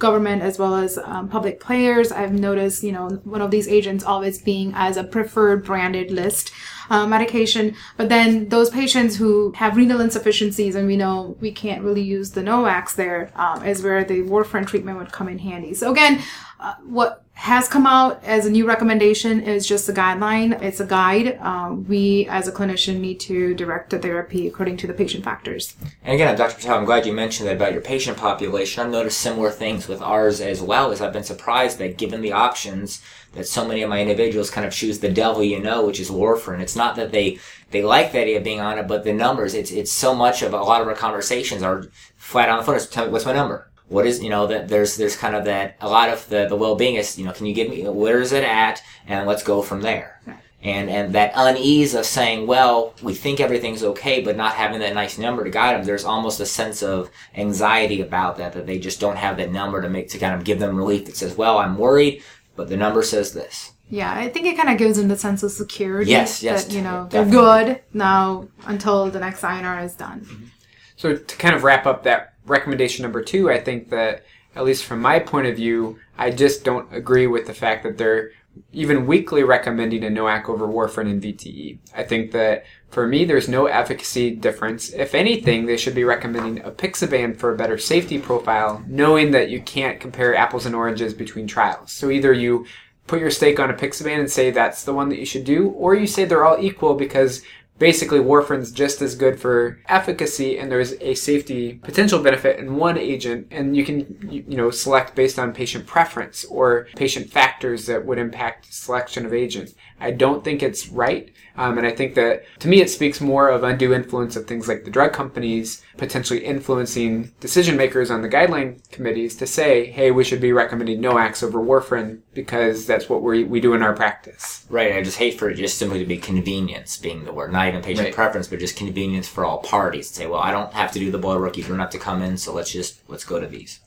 government 0.02 0.42
as 0.42 0.58
well 0.58 0.74
as 0.74 0.98
um, 0.98 1.28
public 1.28 1.60
players. 1.60 2.12
I've 2.12 2.32
noticed, 2.48 2.82
you 2.82 2.92
know, 2.92 3.08
one 3.24 3.40
of 3.40 3.50
these 3.50 3.68
agents 3.68 4.04
always 4.04 4.42
being 4.42 4.72
as 4.74 4.96
a 4.98 5.04
preferred 5.04 5.64
branded 5.64 6.10
list 6.10 6.52
uh, 6.90 7.06
medication. 7.06 7.74
But 7.96 8.08
then 8.08 8.48
those 8.48 8.68
patients 8.68 9.16
who 9.16 9.52
have 9.52 9.76
renal 9.76 10.00
insufficiencies, 10.00 10.74
and 10.74 10.86
we 10.86 10.96
know 10.96 11.36
we 11.40 11.52
can't 11.52 11.82
really 11.82 12.02
use 12.02 12.32
the 12.32 12.42
NOACs 12.42 12.94
there, 12.96 13.30
um, 13.36 13.64
is 13.64 13.82
where 13.82 14.04
the 14.04 14.22
warfarin 14.22 14.66
treatment 14.66 14.98
would 14.98 15.12
come 15.12 15.28
in 15.28 15.38
handy. 15.38 15.72
So 15.72 15.90
again, 15.90 16.20
uh, 16.60 16.74
what 16.84 17.24
has 17.42 17.66
come 17.66 17.88
out 17.88 18.22
as 18.22 18.46
a 18.46 18.50
new 18.50 18.64
recommendation 18.64 19.40
is 19.40 19.66
just 19.66 19.88
a 19.88 19.92
guideline. 19.92 20.62
It's 20.62 20.78
a 20.78 20.86
guide. 20.86 21.40
Um, 21.40 21.84
we, 21.88 22.28
as 22.30 22.46
a 22.46 22.52
clinician, 22.52 23.00
need 23.00 23.18
to 23.18 23.52
direct 23.54 23.90
the 23.90 23.98
therapy 23.98 24.46
according 24.46 24.76
to 24.76 24.86
the 24.86 24.92
patient 24.92 25.24
factors. 25.24 25.74
And 26.04 26.14
again, 26.14 26.38
Dr. 26.38 26.54
Patel, 26.54 26.78
I'm 26.78 26.84
glad 26.84 27.04
you 27.04 27.12
mentioned 27.12 27.48
that 27.48 27.56
about 27.56 27.72
your 27.72 27.82
patient 27.82 28.16
population. 28.16 28.84
I've 28.84 28.92
noticed 28.92 29.18
similar 29.18 29.50
things 29.50 29.88
with 29.88 30.00
ours 30.00 30.40
as 30.40 30.62
well. 30.62 30.92
As 30.92 31.00
I've 31.00 31.12
been 31.12 31.24
surprised 31.24 31.78
that 31.78 31.98
given 31.98 32.20
the 32.20 32.30
options 32.30 33.02
that 33.32 33.48
so 33.48 33.66
many 33.66 33.82
of 33.82 33.90
my 33.90 34.00
individuals 34.00 34.48
kind 34.48 34.64
of 34.64 34.72
choose 34.72 35.00
the 35.00 35.10
devil 35.10 35.42
you 35.42 35.58
know, 35.58 35.84
which 35.84 35.98
is 35.98 36.10
warfarin. 36.12 36.60
It's 36.60 36.76
not 36.76 36.94
that 36.94 37.10
they 37.10 37.40
they 37.72 37.82
like 37.82 38.12
the 38.12 38.20
idea 38.20 38.38
of 38.38 38.44
being 38.44 38.60
on 38.60 38.78
it, 38.78 38.86
but 38.86 39.02
the 39.02 39.12
numbers. 39.12 39.54
It's 39.54 39.72
it's 39.72 39.90
so 39.90 40.14
much 40.14 40.42
of 40.42 40.54
a 40.54 40.58
lot 40.58 40.80
of 40.80 40.86
our 40.86 40.94
conversations 40.94 41.64
are 41.64 41.86
flat 42.16 42.48
on 42.48 42.58
the 42.58 42.64
phone. 42.64 42.78
Tell 42.88 43.06
me 43.06 43.10
what's 43.10 43.26
my 43.26 43.32
number 43.32 43.71
what 43.92 44.06
is 44.06 44.22
you 44.22 44.30
know 44.30 44.46
that 44.46 44.68
there's 44.68 44.96
there's 44.96 45.16
kind 45.16 45.36
of 45.36 45.44
that 45.44 45.76
a 45.80 45.88
lot 45.88 46.08
of 46.08 46.28
the 46.28 46.46
the 46.48 46.56
well-being 46.56 46.96
is 46.96 47.18
you 47.18 47.24
know 47.24 47.32
can 47.32 47.46
you 47.46 47.54
give 47.54 47.68
me 47.68 47.86
where 47.88 48.20
is 48.20 48.32
it 48.32 48.44
at 48.44 48.82
and 49.06 49.26
let's 49.26 49.42
go 49.42 49.62
from 49.62 49.82
there 49.82 50.20
and 50.62 50.88
and 50.88 51.14
that 51.14 51.32
unease 51.34 51.94
of 51.94 52.06
saying 52.06 52.46
well 52.46 52.94
we 53.02 53.14
think 53.14 53.40
everything's 53.40 53.82
okay 53.82 54.20
but 54.22 54.36
not 54.36 54.54
having 54.54 54.80
that 54.80 54.94
nice 54.94 55.18
number 55.18 55.44
to 55.44 55.50
guide 55.50 55.76
them 55.76 55.84
there's 55.84 56.04
almost 56.04 56.40
a 56.40 56.46
sense 56.46 56.82
of 56.82 57.10
anxiety 57.36 58.00
about 58.00 58.36
that 58.38 58.52
that 58.52 58.66
they 58.66 58.78
just 58.78 59.00
don't 59.00 59.16
have 59.16 59.36
that 59.36 59.52
number 59.52 59.82
to 59.82 59.88
make 59.88 60.08
to 60.08 60.18
kind 60.18 60.34
of 60.34 60.44
give 60.44 60.58
them 60.58 60.76
relief 60.76 61.04
that 61.04 61.16
says 61.16 61.36
well 61.36 61.58
i'm 61.58 61.76
worried 61.76 62.22
but 62.56 62.68
the 62.68 62.76
number 62.76 63.02
says 63.02 63.32
this 63.32 63.72
yeah, 63.92 64.10
I 64.14 64.30
think 64.30 64.46
it 64.46 64.56
kind 64.56 64.70
of 64.70 64.78
gives 64.78 64.96
them 64.96 65.08
the 65.08 65.18
sense 65.18 65.42
of 65.42 65.50
security. 65.52 66.10
Yes, 66.10 66.42
yes, 66.42 66.64
That, 66.64 66.72
you 66.74 66.80
know, 66.80 67.08
definitely. 67.10 67.30
they're 67.30 67.64
good 67.74 67.82
now 67.92 68.48
until 68.64 69.10
the 69.10 69.20
next 69.20 69.42
INR 69.42 69.84
is 69.84 69.94
done. 69.94 70.50
So 70.96 71.14
to 71.14 71.36
kind 71.36 71.54
of 71.54 71.62
wrap 71.62 71.84
up 71.84 72.04
that 72.04 72.31
recommendation 72.46 73.02
number 73.02 73.22
two, 73.22 73.50
I 73.50 73.60
think 73.60 73.90
that 73.90 74.24
at 74.54 74.64
least 74.64 74.84
from 74.84 75.00
my 75.00 75.18
point 75.18 75.46
of 75.46 75.56
view, 75.56 75.98
I 76.18 76.30
just 76.30 76.64
don't 76.64 76.92
agree 76.94 77.26
with 77.26 77.46
the 77.46 77.54
fact 77.54 77.82
that 77.84 77.98
they're 77.98 78.32
even 78.72 79.06
weakly 79.06 79.42
recommending 79.42 80.04
a 80.04 80.08
NOAC 80.08 80.48
over 80.48 80.66
warfarin 80.66 81.10
and 81.10 81.22
VTE. 81.22 81.78
I 81.94 82.02
think 82.02 82.32
that 82.32 82.64
for 82.90 83.06
me, 83.06 83.24
there's 83.24 83.48
no 83.48 83.64
efficacy 83.66 84.30
difference. 84.30 84.92
If 84.92 85.14
anything, 85.14 85.64
they 85.64 85.78
should 85.78 85.94
be 85.94 86.04
recommending 86.04 86.62
a 86.62 86.70
apixaban 86.70 87.36
for 87.36 87.52
a 87.52 87.56
better 87.56 87.78
safety 87.78 88.18
profile, 88.18 88.84
knowing 88.86 89.30
that 89.30 89.48
you 89.48 89.62
can't 89.62 90.00
compare 90.00 90.36
apples 90.36 90.66
and 90.66 90.74
oranges 90.74 91.14
between 91.14 91.46
trials. 91.46 91.92
So 91.92 92.10
either 92.10 92.32
you 92.32 92.66
put 93.06 93.20
your 93.20 93.30
stake 93.30 93.58
on 93.58 93.70
a 93.70 93.74
apixaban 93.74 94.18
and 94.18 94.30
say 94.30 94.50
that's 94.50 94.84
the 94.84 94.94
one 94.94 95.08
that 95.08 95.18
you 95.18 95.26
should 95.26 95.44
do, 95.44 95.70
or 95.70 95.94
you 95.94 96.06
say 96.06 96.24
they're 96.26 96.44
all 96.44 96.62
equal 96.62 96.94
because 96.94 97.42
basically 97.82 98.20
warfarin's 98.20 98.70
just 98.70 99.02
as 99.02 99.16
good 99.16 99.40
for 99.40 99.76
efficacy 99.88 100.56
and 100.56 100.70
there's 100.70 100.92
a 101.00 101.16
safety 101.16 101.80
potential 101.82 102.22
benefit 102.22 102.60
in 102.60 102.76
one 102.76 102.96
agent 102.96 103.44
and 103.50 103.76
you 103.76 103.84
can 103.84 103.98
you 104.30 104.56
know 104.56 104.70
select 104.70 105.16
based 105.16 105.36
on 105.36 105.52
patient 105.52 105.84
preference 105.84 106.44
or 106.44 106.86
patient 106.94 107.28
factors 107.28 107.86
that 107.86 108.06
would 108.06 108.18
impact 108.18 108.72
selection 108.72 109.26
of 109.26 109.34
agents 109.34 109.74
i 109.98 110.12
don't 110.12 110.44
think 110.44 110.62
it's 110.62 110.90
right 110.90 111.32
um, 111.56 111.76
and 111.76 111.84
i 111.84 111.90
think 111.90 112.14
that 112.14 112.44
to 112.60 112.68
me 112.68 112.80
it 112.80 112.88
speaks 112.88 113.20
more 113.20 113.48
of 113.48 113.64
undue 113.64 113.92
influence 113.92 114.36
of 114.36 114.46
things 114.46 114.68
like 114.68 114.84
the 114.84 114.90
drug 114.90 115.12
companies 115.12 115.82
potentially 115.96 116.44
influencing 116.44 117.32
decision 117.40 117.76
makers 117.76 118.12
on 118.12 118.22
the 118.22 118.28
guideline 118.28 118.78
committees 118.92 119.34
to 119.34 119.44
say 119.44 119.90
hey 119.90 120.12
we 120.12 120.22
should 120.22 120.40
be 120.40 120.52
recommending 120.52 121.02
NOACs 121.02 121.42
over 121.42 121.58
warfarin 121.58 122.20
because 122.32 122.86
that's 122.86 123.08
what 123.08 123.22
we, 123.22 123.42
we 123.42 123.60
do 123.60 123.74
in 123.74 123.82
our 123.82 123.92
practice. 123.92 124.64
Right 124.70 124.94
i 124.94 125.02
just 125.02 125.18
hate 125.18 125.36
for 125.36 125.50
it 125.50 125.56
just 125.56 125.78
simply 125.78 125.98
to 125.98 126.06
be 126.06 126.16
convenience 126.16 126.96
being 126.96 127.24
the 127.24 127.32
word 127.32 127.52
not 127.52 127.71
even 127.72 127.82
patient 127.84 128.06
Right. 128.06 128.14
preference 128.14 128.48
but 128.48 128.58
just 128.58 128.76
convenience 128.76 129.28
for 129.28 129.44
all 129.44 129.58
parties 129.58 130.08
say 130.08 130.26
well 130.26 130.40
i 130.40 130.50
don't 130.50 130.72
have 130.72 130.92
to 130.92 130.98
do 130.98 131.10
the 131.10 131.18
blood 131.18 131.40
work 131.40 131.56
you 131.56 131.64
don't 131.64 131.78
have 131.78 131.90
to 131.90 131.98
come 131.98 132.22
in 132.22 132.36
so 132.36 132.52
let's 132.52 132.70
just 132.72 133.00
let's 133.08 133.24
go 133.24 133.40
to 133.40 133.46
these 133.46 133.80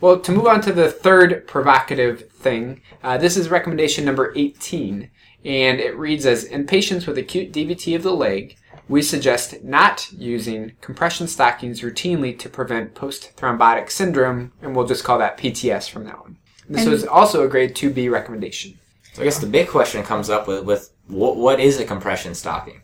Well, 0.00 0.18
to 0.18 0.32
move 0.32 0.46
on 0.46 0.60
to 0.62 0.72
the 0.72 0.90
third 0.90 1.46
provocative 1.46 2.28
thing, 2.32 2.82
uh, 3.04 3.18
this 3.18 3.36
is 3.36 3.48
recommendation 3.50 4.04
number 4.04 4.32
18, 4.34 5.08
and 5.44 5.78
it 5.78 5.96
reads 5.96 6.26
as 6.26 6.42
In 6.42 6.66
patients 6.66 7.06
with 7.06 7.16
acute 7.18 7.52
DVT 7.52 7.94
of 7.94 8.02
the 8.02 8.10
leg, 8.12 8.56
we 8.88 9.00
suggest 9.00 9.62
not 9.62 10.10
using 10.12 10.72
compression 10.80 11.28
stockings 11.28 11.82
routinely 11.82 12.36
to 12.40 12.48
prevent 12.48 12.96
post 12.96 13.36
thrombotic 13.36 13.92
syndrome, 13.92 14.50
and 14.60 14.74
we'll 14.74 14.88
just 14.88 15.04
call 15.04 15.18
that 15.20 15.38
PTS 15.38 15.88
from 15.88 16.04
now 16.04 16.22
on. 16.24 16.36
This 16.68 16.82
And- 16.82 16.90
was 16.90 17.04
also 17.06 17.44
a 17.44 17.48
grade 17.48 17.76
2B 17.76 18.10
recommendation. 18.10 18.80
so 19.12 19.22
i 19.22 19.24
guess 19.24 19.38
the 19.38 19.46
big 19.46 19.68
question 19.68 20.02
comes 20.02 20.28
up 20.28 20.48
with 20.48 20.64
with 20.64 20.90
what, 21.06 21.36
what 21.36 21.60
is 21.60 21.78
a 21.78 21.84
compression 21.84 22.34
stocking 22.34 22.81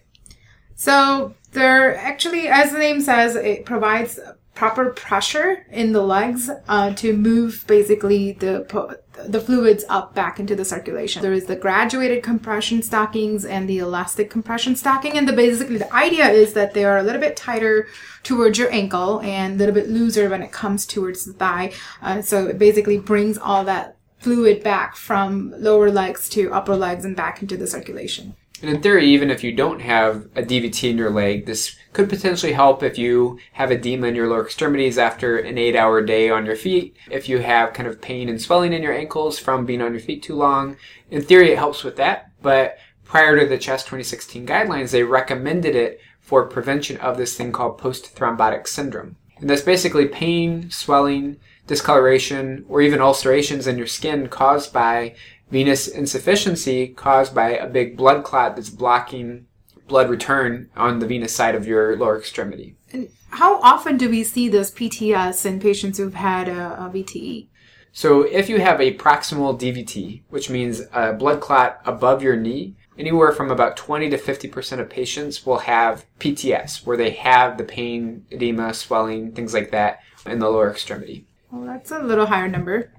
So 0.79 1.35
they're 1.51 1.97
actually, 1.97 2.47
as 2.47 2.71
the 2.71 2.79
name 2.79 3.01
says, 3.01 3.35
it 3.35 3.67
provides 3.67 4.21
proper 4.55 4.91
pressure 4.91 5.67
in 5.71 5.93
the 5.93 6.03
legs 6.03 6.49
uh, 6.69 6.95
to 6.95 7.17
move 7.17 7.65
basically 7.67 8.33
the 8.33 9.01
the 9.27 9.41
fluids 9.41 9.85
up 9.89 10.15
back 10.15 10.39
into 10.39 10.55
the 10.55 10.65
circulation. 10.65 11.21
There 11.21 11.33
is 11.33 11.47
the 11.47 11.57
graduated 11.57 12.23
compression 12.23 12.83
stockings 12.83 13.45
and 13.45 13.69
the 13.69 13.79
elastic 13.79 14.31
compression 14.31 14.77
stocking, 14.77 15.19
and 15.19 15.29
the 15.29 15.33
basically 15.33 15.79
the 15.79 15.93
idea 15.93 16.29
is 16.29 16.53
that 16.53 16.75
they 16.75 16.85
are 16.85 16.99
a 16.99 17.03
little 17.03 17.21
bit 17.21 17.37
tighter 17.37 17.89
towards 18.23 18.57
your 18.57 18.71
ankle 18.73 19.21
and 19.23 19.55
a 19.55 19.59
little 19.59 19.75
bit 19.75 19.89
looser 19.89 20.29
when 20.29 20.43
it 20.43 20.53
comes 20.53 20.87
towards 20.87 21.25
the 21.25 21.33
thigh. 21.33 21.73
Uh, 22.03 22.23
so 22.23 22.47
it 22.47 22.59
basically 22.59 22.99
brings 22.99 23.37
all 23.37 23.65
that 23.65 23.97
fluid 24.21 24.63
back 24.63 24.95
from 24.95 25.53
lower 25.59 25.91
legs 25.91 26.29
to 26.29 26.53
upper 26.53 26.77
legs 26.77 27.05
and 27.05 27.17
back 27.17 27.43
into 27.43 27.57
the 27.57 27.67
circulation. 27.67 28.35
And 28.61 28.71
in 28.71 28.83
theory, 28.83 29.07
even 29.07 29.31
if 29.31 29.45
you 29.45 29.53
don't 29.53 29.81
have 29.81 30.25
a 30.35 30.43
DVT 30.43 30.91
in 30.91 30.99
your 30.99 31.11
leg, 31.11 31.47
this 31.47 31.77
could 31.93 32.09
potentially 32.09 32.53
help 32.53 32.83
if 32.83 32.99
you 32.99 33.39
have 33.53 33.71
edema 33.71 34.09
in 34.09 34.15
your 34.15 34.29
lower 34.29 34.45
extremities 34.45 34.99
after 34.99 35.39
an 35.39 35.59
eight 35.59 35.77
hour 35.77 36.03
day 36.03 36.29
on 36.29 36.45
your 36.45 36.57
feet, 36.57 36.97
if 37.11 37.29
you 37.29 37.39
have 37.39 37.73
kind 37.73 37.89
of 37.89 38.01
pain 38.01 38.29
and 38.29 38.41
swelling 38.41 38.73
in 38.73 38.83
your 38.83 38.93
ankles 38.93 39.39
from 39.39 39.65
being 39.65 39.81
on 39.81 39.93
your 39.93 40.01
feet 40.01 40.23
too 40.23 40.35
long. 40.35 40.77
In 41.11 41.23
theory, 41.23 41.53
it 41.53 41.59
helps 41.59 41.85
with 41.85 41.97
that, 41.97 42.33
but 42.43 42.79
prior 43.05 43.39
to 43.39 43.47
the 43.47 43.59
CHEST 43.59 43.87
2016 43.87 44.47
guidelines, 44.47 44.91
they 44.91 45.03
recommended 45.03 45.75
it 45.77 46.01
for 46.21 46.45
prevention 46.47 46.97
of 46.99 47.17
this 47.17 47.37
thing 47.37 47.53
called 47.53 47.79
post 47.79 48.15
thrombotic 48.15 48.67
syndrome. 48.67 49.17
And 49.41 49.49
that's 49.49 49.63
basically 49.63 50.07
pain, 50.07 50.71
swelling, 50.71 51.39
discoloration, 51.67 52.65
or 52.69 52.83
even 52.83 53.01
ulcerations 53.01 53.67
in 53.67 53.79
your 53.79 53.87
skin 53.87 54.29
caused 54.29 54.73
by 54.73 55.15
venous 55.51 55.89
insufficiency 55.89 56.89
caused 56.89 57.35
by 57.35 57.51
a 57.51 57.67
big 57.67 57.97
blood 57.97 58.25
clot 58.25 58.57
that's 58.57 58.71
blocking 58.71 59.47
blood 59.87 60.11
return 60.11 60.71
on 60.77 60.99
the 60.99 61.07
venous 61.07 61.35
side 61.35 61.55
of 61.55 61.67
your 61.67 61.97
lower 61.97 62.19
extremity. 62.19 62.77
And 62.93 63.09
how 63.31 63.61
often 63.61 63.97
do 63.97 64.09
we 64.09 64.23
see 64.25 64.49
this 64.49 64.71
PTS 64.71 65.45
in 65.47 65.61
patients 65.61 65.99
who've 65.99 66.15
had 66.15 66.49
a, 66.49 66.85
a 66.85 66.91
VTE? 66.91 67.49
So 67.93 68.23
if 68.23 68.49
you 68.49 68.61
have 68.61 68.81
a 68.81 68.95
proximal 68.95 69.59
DVT, 69.59 70.23
which 70.29 70.51
means 70.51 70.83
a 70.93 71.15
blood 71.15 71.41
clot 71.41 71.81
above 71.85 72.23
your 72.23 72.37
knee, 72.37 72.77
anywhere 72.99 73.33
from 73.33 73.51
about 73.51 73.77
20 73.77 74.11
to 74.11 74.19
50% 74.19 74.79
of 74.79 74.91
patients 74.91 75.45
will 75.45 75.59
have 75.59 76.05
PTS, 76.21 76.87
where 76.87 76.97
they 76.97 77.11
have 77.11 77.57
the 77.57 77.65
pain, 77.65 78.27
edema, 78.31 78.75
swelling, 78.75 79.33
things 79.33 79.55
like 79.55 79.71
that 79.71 80.01
in 80.27 80.39
the 80.39 80.49
lower 80.49 80.71
extremity. 80.71 81.27
Well, 81.51 81.67
that's 81.67 81.91
a 81.91 82.01
little 82.01 82.27
higher 82.27 82.49
number. 82.49 82.93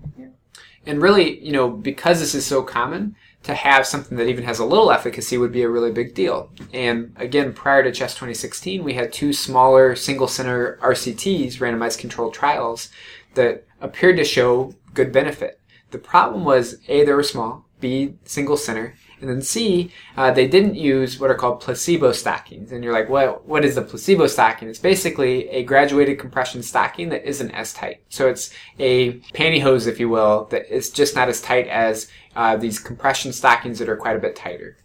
And 0.89 1.03
really, 1.03 1.39
you 1.45 1.51
know, 1.51 1.69
because 1.69 2.19
this 2.19 2.33
is 2.33 2.47
so 2.47 2.63
common, 2.63 3.15
to 3.43 3.53
have 3.53 3.85
something 3.85 4.17
that 4.17 4.27
even 4.27 4.43
has 4.43 4.57
a 4.57 4.65
little 4.65 4.91
efficacy 4.91 5.37
would 5.37 5.51
be 5.51 5.61
a 5.61 5.69
really 5.69 5.91
big 5.91 6.15
deal. 6.15 6.51
And 6.73 7.13
again, 7.15 7.53
prior 7.53 7.83
to 7.83 7.91
CHEST 7.91 8.17
2016, 8.17 8.83
we 8.83 8.95
had 8.95 9.13
two 9.13 9.31
smaller 9.31 9.95
single 9.95 10.27
center 10.27 10.79
RCTs, 10.81 11.59
randomized 11.59 11.99
controlled 11.99 12.33
trials, 12.33 12.89
that 13.35 13.67
appeared 13.79 14.17
to 14.17 14.23
show 14.23 14.73
good 14.95 15.11
benefit. 15.11 15.61
The 15.91 15.99
problem 15.99 16.43
was 16.43 16.77
A, 16.87 17.05
they 17.05 17.13
were 17.13 17.21
small, 17.21 17.65
B, 17.79 18.15
single 18.25 18.57
center. 18.57 18.95
And 19.21 19.29
then 19.29 19.41
C, 19.41 19.91
uh, 20.17 20.31
they 20.31 20.47
didn't 20.47 20.75
use 20.75 21.19
what 21.19 21.29
are 21.29 21.35
called 21.35 21.61
placebo 21.61 22.11
stockings. 22.11 22.71
And 22.71 22.83
you're 22.83 22.93
like, 22.93 23.09
what, 23.09 23.45
what 23.45 23.65
is 23.65 23.77
a 23.77 23.81
placebo 23.81 24.27
stocking? 24.27 24.69
It's 24.69 24.79
basically 24.79 25.49
a 25.49 25.63
graduated 25.63 26.19
compression 26.19 26.63
stocking 26.63 27.09
that 27.09 27.27
isn't 27.27 27.51
as 27.51 27.73
tight. 27.73 28.01
So 28.09 28.27
it's 28.27 28.51
a 28.79 29.13
pantyhose, 29.33 29.87
if 29.87 29.99
you 29.99 30.09
will, 30.09 30.45
that 30.51 30.73
is 30.73 30.89
just 30.89 31.15
not 31.15 31.29
as 31.29 31.41
tight 31.41 31.67
as 31.67 32.09
uh, 32.35 32.55
these 32.55 32.79
compression 32.79 33.33
stockings 33.33 33.79
that 33.79 33.89
are 33.89 33.97
quite 33.97 34.15
a 34.15 34.19
bit 34.19 34.35
tighter. 34.35 34.77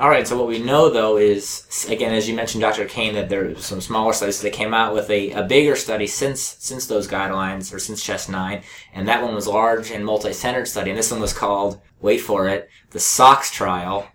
All 0.00 0.08
right. 0.08 0.26
So 0.26 0.38
what 0.38 0.48
we 0.48 0.58
know 0.58 0.88
though 0.88 1.18
is, 1.18 1.86
again, 1.90 2.14
as 2.14 2.26
you 2.26 2.34
mentioned, 2.34 2.62
Dr. 2.62 2.86
Kane, 2.86 3.12
that 3.14 3.28
there 3.28 3.50
are 3.50 3.54
some 3.56 3.82
smaller 3.82 4.14
studies 4.14 4.40
that 4.40 4.54
came 4.54 4.72
out 4.72 4.94
with 4.94 5.10
a, 5.10 5.32
a 5.32 5.42
bigger 5.42 5.76
study 5.76 6.06
since 6.06 6.40
since 6.40 6.86
those 6.86 7.06
guidelines 7.06 7.70
or 7.70 7.78
since 7.78 8.02
Chest 8.02 8.30
Nine, 8.30 8.62
and 8.94 9.06
that 9.06 9.22
one 9.22 9.34
was 9.34 9.46
large 9.46 9.90
and 9.90 10.02
multi-centered 10.06 10.66
study, 10.66 10.88
and 10.88 10.98
this 10.98 11.10
one 11.10 11.20
was 11.20 11.34
called, 11.34 11.82
wait 12.00 12.22
for 12.22 12.48
it, 12.48 12.70
the 12.92 12.98
SOX 12.98 13.50
trial. 13.50 14.08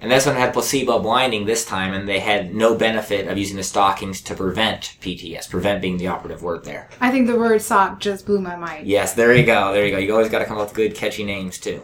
And 0.00 0.10
this 0.10 0.26
one 0.26 0.36
had 0.36 0.54
placebo 0.54 1.00
blinding 1.00 1.44
this 1.44 1.66
time, 1.66 1.92
and 1.92 2.08
they 2.08 2.20
had 2.20 2.54
no 2.54 2.74
benefit 2.74 3.28
of 3.28 3.36
using 3.36 3.56
the 3.56 3.62
stockings 3.62 4.22
to 4.22 4.34
prevent 4.34 4.96
PTS. 5.00 5.50
Prevent 5.50 5.82
being 5.82 5.96
the 5.98 6.08
operative 6.08 6.42
word 6.42 6.64
there. 6.64 6.88
I 7.00 7.10
think 7.10 7.26
the 7.26 7.36
word 7.36 7.60
sock 7.60 8.00
just 8.00 8.24
blew 8.24 8.40
my 8.40 8.56
mind. 8.56 8.86
Yes, 8.86 9.14
there 9.14 9.34
you 9.34 9.44
go. 9.44 9.72
There 9.72 9.84
you 9.84 9.90
go. 9.90 9.98
You 9.98 10.12
always 10.12 10.30
got 10.30 10.40
to 10.40 10.44
come 10.46 10.58
up 10.58 10.68
with 10.68 10.76
good, 10.76 10.94
catchy 10.94 11.24
names 11.24 11.58
too. 11.58 11.82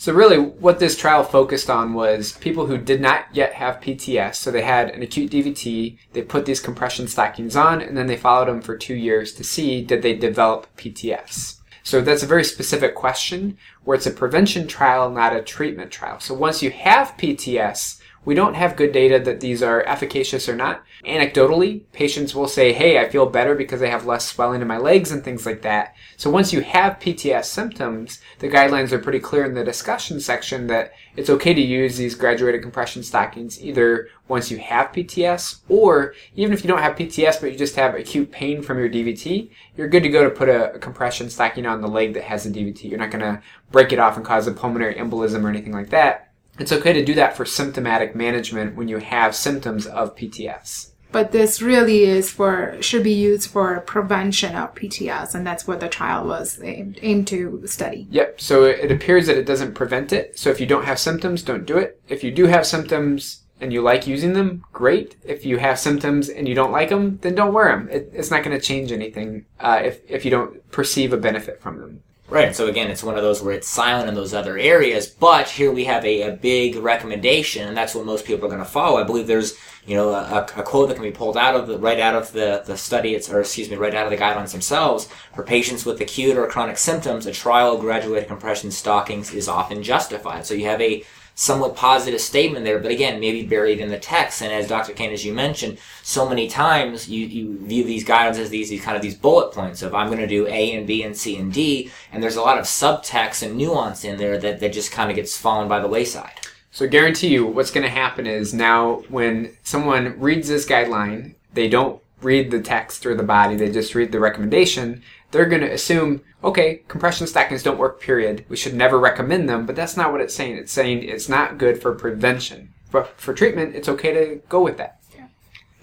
So 0.00 0.14
really, 0.14 0.38
what 0.38 0.78
this 0.78 0.96
trial 0.96 1.22
focused 1.22 1.68
on 1.68 1.92
was 1.92 2.32
people 2.32 2.64
who 2.64 2.78
did 2.78 3.02
not 3.02 3.26
yet 3.34 3.52
have 3.52 3.82
PTS. 3.82 4.36
So 4.36 4.50
they 4.50 4.62
had 4.62 4.88
an 4.88 5.02
acute 5.02 5.30
DVT. 5.30 5.98
They 6.14 6.22
put 6.22 6.46
these 6.46 6.58
compression 6.58 7.06
stockings 7.06 7.54
on, 7.54 7.82
and 7.82 7.98
then 7.98 8.06
they 8.06 8.16
followed 8.16 8.48
them 8.48 8.62
for 8.62 8.78
two 8.78 8.94
years 8.94 9.34
to 9.34 9.44
see 9.44 9.84
did 9.84 10.00
they 10.00 10.14
develop 10.14 10.74
PTS. 10.78 11.58
So 11.82 12.00
that's 12.00 12.22
a 12.22 12.26
very 12.26 12.44
specific 12.44 12.94
question 12.94 13.58
where 13.84 13.94
it's 13.94 14.06
a 14.06 14.10
prevention 14.10 14.66
trial, 14.66 15.10
not 15.10 15.36
a 15.36 15.42
treatment 15.42 15.90
trial. 15.90 16.18
So 16.18 16.32
once 16.32 16.62
you 16.62 16.70
have 16.70 17.18
PTS, 17.18 17.99
we 18.24 18.34
don't 18.34 18.54
have 18.54 18.76
good 18.76 18.92
data 18.92 19.18
that 19.18 19.40
these 19.40 19.62
are 19.62 19.82
efficacious 19.84 20.48
or 20.48 20.54
not. 20.54 20.82
Anecdotally, 21.04 21.82
patients 21.92 22.34
will 22.34 22.48
say, 22.48 22.72
hey, 22.72 22.98
I 22.98 23.08
feel 23.08 23.24
better 23.26 23.54
because 23.54 23.82
I 23.82 23.86
have 23.86 24.04
less 24.04 24.26
swelling 24.26 24.60
in 24.60 24.68
my 24.68 24.76
legs 24.76 25.10
and 25.10 25.24
things 25.24 25.46
like 25.46 25.62
that. 25.62 25.94
So 26.18 26.28
once 26.28 26.52
you 26.52 26.60
have 26.60 26.98
PTS 26.98 27.46
symptoms, 27.46 28.20
the 28.40 28.48
guidelines 28.48 28.92
are 28.92 28.98
pretty 28.98 29.20
clear 29.20 29.44
in 29.44 29.54
the 29.54 29.64
discussion 29.64 30.20
section 30.20 30.66
that 30.66 30.92
it's 31.16 31.30
okay 31.30 31.54
to 31.54 31.60
use 31.60 31.96
these 31.96 32.14
graduated 32.14 32.62
compression 32.62 33.02
stockings 33.02 33.62
either 33.62 34.08
once 34.28 34.50
you 34.50 34.58
have 34.58 34.92
PTS 34.92 35.60
or 35.68 36.14
even 36.36 36.52
if 36.52 36.62
you 36.62 36.68
don't 36.68 36.82
have 36.82 36.96
PTS 36.96 37.40
but 37.40 37.50
you 37.50 37.58
just 37.58 37.76
have 37.76 37.94
acute 37.94 38.30
pain 38.30 38.62
from 38.62 38.78
your 38.78 38.88
DVT, 38.88 39.50
you're 39.76 39.88
good 39.88 40.02
to 40.02 40.08
go 40.10 40.22
to 40.24 40.30
put 40.30 40.48
a, 40.48 40.78
compression 40.78 41.28
stocking 41.30 41.66
on 41.66 41.80
the 41.80 41.88
leg 41.88 42.14
that 42.14 42.24
has 42.24 42.46
a 42.46 42.50
DVT. 42.50 42.84
You're 42.84 42.98
not 42.98 43.10
going 43.10 43.24
to 43.24 43.42
break 43.72 43.92
it 43.92 43.98
off 43.98 44.16
and 44.16 44.24
cause 44.24 44.46
a 44.46 44.52
pulmonary 44.52 44.94
embolism 44.94 45.42
or 45.42 45.48
anything 45.48 45.72
like 45.72 45.90
that. 45.90 46.29
It's 46.60 46.72
okay 46.72 46.92
to 46.92 47.04
do 47.04 47.14
that 47.14 47.36
for 47.36 47.46
symptomatic 47.46 48.14
management 48.14 48.76
when 48.76 48.86
you 48.86 48.98
have 48.98 49.34
symptoms 49.34 49.86
of 49.86 50.14
PTS. 50.14 50.90
But 51.12 51.32
this 51.32 51.60
really 51.60 52.04
is 52.04 52.30
for 52.30 52.76
should 52.80 53.02
be 53.02 53.14
used 53.14 53.50
for 53.50 53.80
prevention 53.80 54.54
of 54.54 54.74
PTS, 54.74 55.34
and 55.34 55.44
that's 55.44 55.66
what 55.66 55.80
the 55.80 55.88
trial 55.88 56.26
was 56.26 56.62
aimed, 56.62 56.98
aimed 57.02 57.26
to 57.28 57.62
study. 57.66 58.06
Yep. 58.10 58.40
So 58.40 58.64
it 58.64 58.92
appears 58.92 59.26
that 59.26 59.38
it 59.38 59.46
doesn't 59.46 59.74
prevent 59.74 60.12
it. 60.12 60.38
So 60.38 60.50
if 60.50 60.60
you 60.60 60.66
don't 60.66 60.84
have 60.84 60.98
symptoms, 60.98 61.42
don't 61.42 61.66
do 61.66 61.78
it. 61.78 62.00
If 62.08 62.22
you 62.22 62.30
do 62.30 62.46
have 62.46 62.66
symptoms 62.66 63.42
and 63.60 63.72
you 63.72 63.82
like 63.82 64.06
using 64.06 64.34
them, 64.34 64.62
great. 64.72 65.16
If 65.24 65.44
you 65.44 65.58
have 65.58 65.78
symptoms 65.78 66.28
and 66.28 66.46
you 66.46 66.54
don't 66.54 66.72
like 66.72 66.90
them, 66.90 67.18
then 67.22 67.34
don't 67.34 67.52
wear 67.54 67.68
them. 67.68 67.88
It, 67.90 68.10
it's 68.12 68.30
not 68.30 68.44
going 68.44 68.56
to 68.56 68.64
change 68.64 68.92
anything 68.92 69.46
uh, 69.58 69.80
if 69.82 70.00
if 70.08 70.24
you 70.24 70.30
don't 70.30 70.70
perceive 70.70 71.12
a 71.12 71.16
benefit 71.16 71.60
from 71.60 71.80
them. 71.80 72.02
Right. 72.30 72.54
So 72.54 72.68
again, 72.68 72.92
it's 72.92 73.02
one 73.02 73.16
of 73.16 73.22
those 73.22 73.42
where 73.42 73.54
it's 73.54 73.66
silent 73.66 74.08
in 74.08 74.14
those 74.14 74.32
other 74.32 74.56
areas, 74.56 75.08
but 75.08 75.48
here 75.48 75.72
we 75.72 75.84
have 75.86 76.04
a, 76.04 76.22
a 76.22 76.32
big 76.32 76.76
recommendation, 76.76 77.66
and 77.66 77.76
that's 77.76 77.92
what 77.92 78.06
most 78.06 78.24
people 78.24 78.44
are 78.44 78.48
going 78.48 78.60
to 78.60 78.64
follow. 78.64 79.00
I 79.00 79.02
believe 79.02 79.26
there's, 79.26 79.58
you 79.84 79.96
know, 79.96 80.10
a, 80.10 80.46
a 80.56 80.62
quote 80.62 80.88
that 80.88 80.94
can 80.94 81.02
be 81.02 81.10
pulled 81.10 81.36
out 81.36 81.56
of 81.56 81.66
the, 81.66 81.76
right 81.76 81.98
out 81.98 82.14
of 82.14 82.32
the, 82.32 82.62
the 82.64 82.76
study, 82.76 83.16
it's, 83.16 83.28
or 83.28 83.40
excuse 83.40 83.68
me, 83.68 83.74
right 83.74 83.96
out 83.96 84.06
of 84.06 84.12
the 84.12 84.16
guidelines 84.16 84.52
themselves. 84.52 85.08
For 85.34 85.42
patients 85.42 85.84
with 85.84 86.00
acute 86.00 86.38
or 86.38 86.46
chronic 86.46 86.78
symptoms, 86.78 87.26
a 87.26 87.32
trial 87.32 87.74
of 87.74 87.80
graduated 87.80 88.28
compression 88.28 88.70
stockings 88.70 89.34
is 89.34 89.48
often 89.48 89.82
justified. 89.82 90.46
So 90.46 90.54
you 90.54 90.66
have 90.66 90.80
a 90.80 91.04
somewhat 91.40 91.74
positive 91.74 92.20
statement 92.20 92.66
there, 92.66 92.78
but 92.78 92.90
again, 92.90 93.18
maybe 93.18 93.42
buried 93.42 93.80
in 93.80 93.88
the 93.88 93.98
text. 93.98 94.42
And 94.42 94.52
as 94.52 94.68
Dr. 94.68 94.92
Kane, 94.92 95.10
as 95.10 95.24
you 95.24 95.32
mentioned, 95.32 95.78
so 96.02 96.28
many 96.28 96.50
times 96.50 97.08
you, 97.08 97.24
you 97.24 97.66
view 97.66 97.82
these 97.82 98.04
guidelines 98.04 98.36
as 98.38 98.50
these, 98.50 98.68
these 98.68 98.84
kind 98.84 98.94
of 98.94 99.00
these 99.00 99.14
bullet 99.14 99.50
points 99.54 99.80
of 99.80 99.94
I'm 99.94 100.08
going 100.08 100.18
to 100.18 100.26
do 100.26 100.46
A 100.48 100.76
and 100.76 100.86
B 100.86 101.02
and 101.02 101.16
C 101.16 101.38
and 101.38 101.50
D, 101.50 101.90
and 102.12 102.22
there's 102.22 102.36
a 102.36 102.42
lot 102.42 102.58
of 102.58 102.66
subtext 102.66 103.42
and 103.42 103.56
nuance 103.56 104.04
in 104.04 104.18
there 104.18 104.36
that, 104.36 104.60
that 104.60 104.74
just 104.74 104.92
kind 104.92 105.08
of 105.08 105.16
gets 105.16 105.34
fallen 105.34 105.66
by 105.66 105.80
the 105.80 105.88
wayside. 105.88 106.40
So 106.72 106.84
I 106.84 106.88
guarantee 106.88 107.28
you 107.28 107.46
what's 107.46 107.70
going 107.70 107.84
to 107.84 107.90
happen 107.90 108.26
is 108.26 108.52
now 108.52 108.96
when 109.08 109.56
someone 109.62 110.20
reads 110.20 110.46
this 110.46 110.66
guideline, 110.66 111.36
they 111.54 111.70
don't 111.70 112.02
read 112.20 112.50
the 112.50 112.60
text 112.60 113.06
or 113.06 113.14
the 113.14 113.22
body, 113.22 113.56
they 113.56 113.72
just 113.72 113.94
read 113.94 114.12
the 114.12 114.20
recommendation, 114.20 115.02
they're 115.30 115.46
going 115.46 115.62
to 115.62 115.72
assume, 115.72 116.22
okay, 116.42 116.82
compression 116.88 117.26
stockings 117.26 117.62
don't 117.62 117.78
work, 117.78 118.00
period. 118.00 118.44
We 118.48 118.56
should 118.56 118.74
never 118.74 118.98
recommend 118.98 119.48
them, 119.48 119.66
but 119.66 119.76
that's 119.76 119.96
not 119.96 120.12
what 120.12 120.20
it's 120.20 120.34
saying. 120.34 120.56
It's 120.56 120.72
saying 120.72 121.04
it's 121.04 121.28
not 121.28 121.58
good 121.58 121.80
for 121.80 121.94
prevention. 121.94 122.72
But 122.90 123.20
for 123.20 123.32
treatment, 123.32 123.76
it's 123.76 123.88
okay 123.88 124.12
to 124.12 124.42
go 124.48 124.62
with 124.62 124.76
that. 124.78 125.00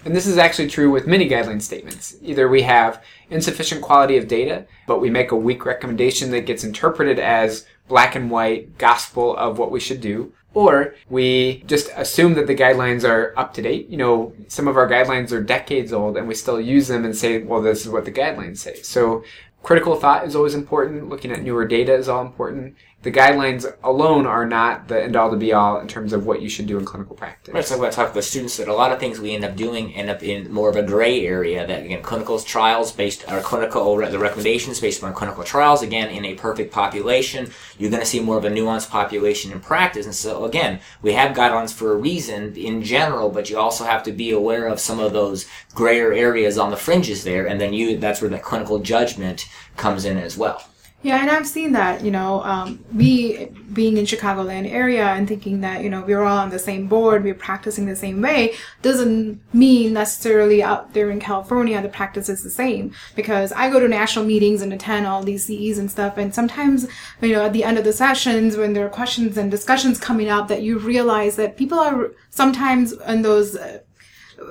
And 0.04 0.14
this 0.14 0.26
is 0.26 0.38
actually 0.38 0.68
true 0.68 0.90
with 0.90 1.06
many 1.06 1.28
guideline 1.28 1.60
statements. 1.60 2.16
Either 2.22 2.48
we 2.48 2.62
have 2.62 3.02
insufficient 3.30 3.82
quality 3.82 4.16
of 4.16 4.28
data, 4.28 4.66
but 4.86 5.00
we 5.00 5.10
make 5.10 5.32
a 5.32 5.36
weak 5.36 5.64
recommendation 5.66 6.30
that 6.30 6.46
gets 6.46 6.64
interpreted 6.64 7.18
as 7.18 7.66
black 7.88 8.14
and 8.14 8.30
white 8.30 8.78
gospel 8.78 9.36
of 9.36 9.58
what 9.58 9.72
we 9.72 9.80
should 9.80 10.00
do, 10.00 10.32
or 10.58 10.96
we 11.08 11.62
just 11.68 11.88
assume 11.94 12.34
that 12.34 12.48
the 12.48 12.54
guidelines 12.54 13.08
are 13.08 13.32
up 13.38 13.54
to 13.54 13.62
date. 13.62 13.88
You 13.88 13.96
know, 13.96 14.32
some 14.48 14.66
of 14.66 14.76
our 14.76 14.88
guidelines 14.88 15.30
are 15.30 15.40
decades 15.40 15.92
old 15.92 16.16
and 16.16 16.26
we 16.26 16.34
still 16.34 16.60
use 16.60 16.88
them 16.88 17.04
and 17.04 17.16
say, 17.16 17.38
well, 17.38 17.62
this 17.62 17.86
is 17.86 17.92
what 17.92 18.04
the 18.04 18.10
guidelines 18.10 18.58
say. 18.58 18.82
So 18.82 19.22
critical 19.62 19.94
thought 19.94 20.26
is 20.26 20.34
always 20.34 20.54
important. 20.54 21.08
Looking 21.08 21.30
at 21.30 21.42
newer 21.42 21.64
data 21.64 21.94
is 21.94 22.08
all 22.08 22.22
important 22.22 22.74
the 23.02 23.12
guidelines 23.12 23.64
alone 23.84 24.26
are 24.26 24.44
not 24.44 24.88
the 24.88 25.04
end 25.04 25.14
all 25.14 25.30
to 25.30 25.36
be 25.36 25.52
all 25.52 25.78
in 25.78 25.86
terms 25.86 26.12
of 26.12 26.26
what 26.26 26.42
you 26.42 26.48
should 26.48 26.66
do 26.66 26.78
in 26.78 26.84
clinical 26.84 27.14
practice. 27.14 27.54
Right, 27.54 27.64
so 27.64 27.74
I'm 27.74 27.80
going 27.80 27.92
to 27.92 27.96
talk 27.96 28.12
with 28.12 28.24
students 28.24 28.56
that 28.56 28.66
a 28.66 28.74
lot 28.74 28.90
of 28.90 28.98
things 28.98 29.20
we 29.20 29.36
end 29.36 29.44
up 29.44 29.54
doing 29.54 29.94
end 29.94 30.10
up 30.10 30.20
in 30.20 30.52
more 30.52 30.68
of 30.68 30.74
a 30.74 30.82
gray 30.82 31.24
area. 31.24 31.64
That 31.64 31.84
again, 31.84 32.02
clinical 32.02 32.40
trials 32.40 32.90
based 32.90 33.30
or 33.30 33.40
clinical 33.40 33.96
the 33.96 34.18
recommendations 34.18 34.80
based 34.80 35.04
on 35.04 35.14
clinical 35.14 35.44
trials. 35.44 35.82
Again, 35.82 36.10
in 36.10 36.24
a 36.24 36.34
perfect 36.34 36.72
population, 36.72 37.52
you're 37.78 37.90
going 37.90 38.02
to 38.02 38.06
see 38.06 38.18
more 38.18 38.36
of 38.36 38.44
a 38.44 38.50
nuanced 38.50 38.90
population 38.90 39.52
in 39.52 39.60
practice. 39.60 40.04
And 40.04 40.14
so 40.14 40.44
again, 40.44 40.80
we 41.00 41.12
have 41.12 41.36
guidelines 41.36 41.72
for 41.72 41.92
a 41.92 41.96
reason 41.96 42.56
in 42.56 42.82
general, 42.82 43.30
but 43.30 43.48
you 43.48 43.58
also 43.58 43.84
have 43.84 44.02
to 44.04 44.12
be 44.12 44.32
aware 44.32 44.66
of 44.66 44.80
some 44.80 44.98
of 44.98 45.12
those 45.12 45.46
grayer 45.72 46.12
areas 46.12 46.58
on 46.58 46.70
the 46.70 46.76
fringes 46.76 47.22
there, 47.22 47.46
and 47.46 47.60
then 47.60 47.72
you 47.72 47.96
that's 47.96 48.20
where 48.20 48.30
the 48.30 48.38
clinical 48.40 48.80
judgment 48.80 49.48
comes 49.76 50.04
in 50.04 50.18
as 50.18 50.36
well. 50.36 50.67
Yeah, 51.00 51.20
and 51.20 51.30
I've 51.30 51.46
seen 51.46 51.72
that, 51.72 52.02
you 52.02 52.10
know, 52.10 52.42
um, 52.42 52.84
we 52.92 53.46
being 53.72 53.98
in 53.98 54.04
Chicagoland 54.04 54.68
area 54.68 55.06
and 55.06 55.28
thinking 55.28 55.60
that, 55.60 55.84
you 55.84 55.90
know, 55.90 56.02
we're 56.02 56.24
all 56.24 56.38
on 56.38 56.50
the 56.50 56.58
same 56.58 56.88
board, 56.88 57.22
we're 57.22 57.34
practicing 57.34 57.86
the 57.86 57.94
same 57.94 58.20
way, 58.20 58.56
doesn't 58.82 59.40
mean 59.54 59.92
necessarily 59.92 60.60
out 60.60 60.94
there 60.94 61.10
in 61.10 61.20
California 61.20 61.80
the 61.80 61.88
practice 61.88 62.28
is 62.28 62.42
the 62.42 62.50
same. 62.50 62.92
Because 63.14 63.52
I 63.52 63.70
go 63.70 63.78
to 63.78 63.86
national 63.86 64.24
meetings 64.24 64.60
and 64.60 64.72
attend 64.72 65.06
all 65.06 65.22
these 65.22 65.46
CEs 65.46 65.78
and 65.78 65.88
stuff, 65.88 66.16
and 66.18 66.34
sometimes, 66.34 66.88
you 67.22 67.32
know, 67.32 67.44
at 67.44 67.52
the 67.52 67.62
end 67.62 67.78
of 67.78 67.84
the 67.84 67.92
sessions, 67.92 68.56
when 68.56 68.72
there 68.72 68.84
are 68.84 68.90
questions 68.90 69.36
and 69.36 69.52
discussions 69.52 70.00
coming 70.00 70.28
up, 70.28 70.48
that 70.48 70.62
you 70.62 70.80
realize 70.80 71.36
that 71.36 71.56
people 71.56 71.78
are 71.78 72.10
sometimes 72.30 72.92
in 72.92 73.22
those 73.22 73.54
uh, 73.54 73.78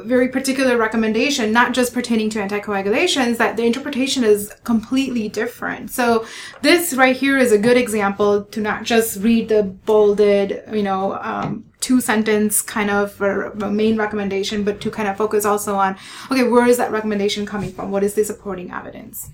very 0.03 0.27
particular 0.27 0.77
recommendation, 0.77 1.51
not 1.51 1.73
just 1.73 1.93
pertaining 1.93 2.29
to 2.31 2.39
anticoagulations, 2.39 3.37
that 3.37 3.57
the 3.57 3.65
interpretation 3.65 4.23
is 4.23 4.53
completely 4.63 5.29
different. 5.29 5.91
So 5.91 6.25
this 6.61 6.93
right 6.93 7.15
here 7.15 7.37
is 7.37 7.51
a 7.51 7.57
good 7.57 7.77
example 7.77 8.43
to 8.43 8.61
not 8.61 8.83
just 8.83 9.21
read 9.21 9.49
the 9.49 9.63
bolded, 9.63 10.63
you 10.71 10.83
know, 10.83 11.17
um, 11.21 11.65
two 11.79 12.01
sentence 12.01 12.61
kind 12.61 12.89
of 12.89 13.19
main 13.57 13.97
recommendation, 13.97 14.63
but 14.63 14.81
to 14.81 14.91
kind 14.91 15.07
of 15.07 15.17
focus 15.17 15.45
also 15.45 15.75
on, 15.75 15.95
okay, 16.31 16.43
where 16.43 16.65
is 16.65 16.77
that 16.77 16.91
recommendation 16.91 17.45
coming 17.45 17.71
from? 17.71 17.91
What 17.91 18.03
is 18.03 18.13
the 18.13 18.25
supporting 18.25 18.71
evidence? 18.71 19.29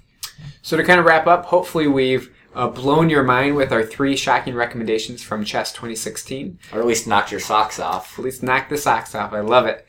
So 0.62 0.78
to 0.78 0.84
kind 0.84 1.00
of 1.00 1.06
wrap 1.06 1.28
up, 1.28 1.46
hopefully 1.46 1.88
we've 1.88 2.34
uh, 2.56 2.68
blown 2.68 3.10
your 3.10 3.24
mind 3.24 3.56
with 3.56 3.72
our 3.72 3.84
three 3.84 4.16
shocking 4.16 4.56
recommendations 4.56 5.24
from 5.24 5.44
CHEST 5.44 5.76
2016. 5.76 6.60
Or 6.72 6.80
at 6.80 6.86
least 6.86 7.08
knocked 7.08 7.32
your 7.32 7.40
socks 7.40 7.80
off. 7.80 8.18
At 8.20 8.26
least 8.26 8.44
knocked 8.44 8.70
the 8.70 8.78
socks 8.78 9.16
off. 9.16 9.34
I 9.34 9.40
love 9.40 9.66
it. 9.66 9.88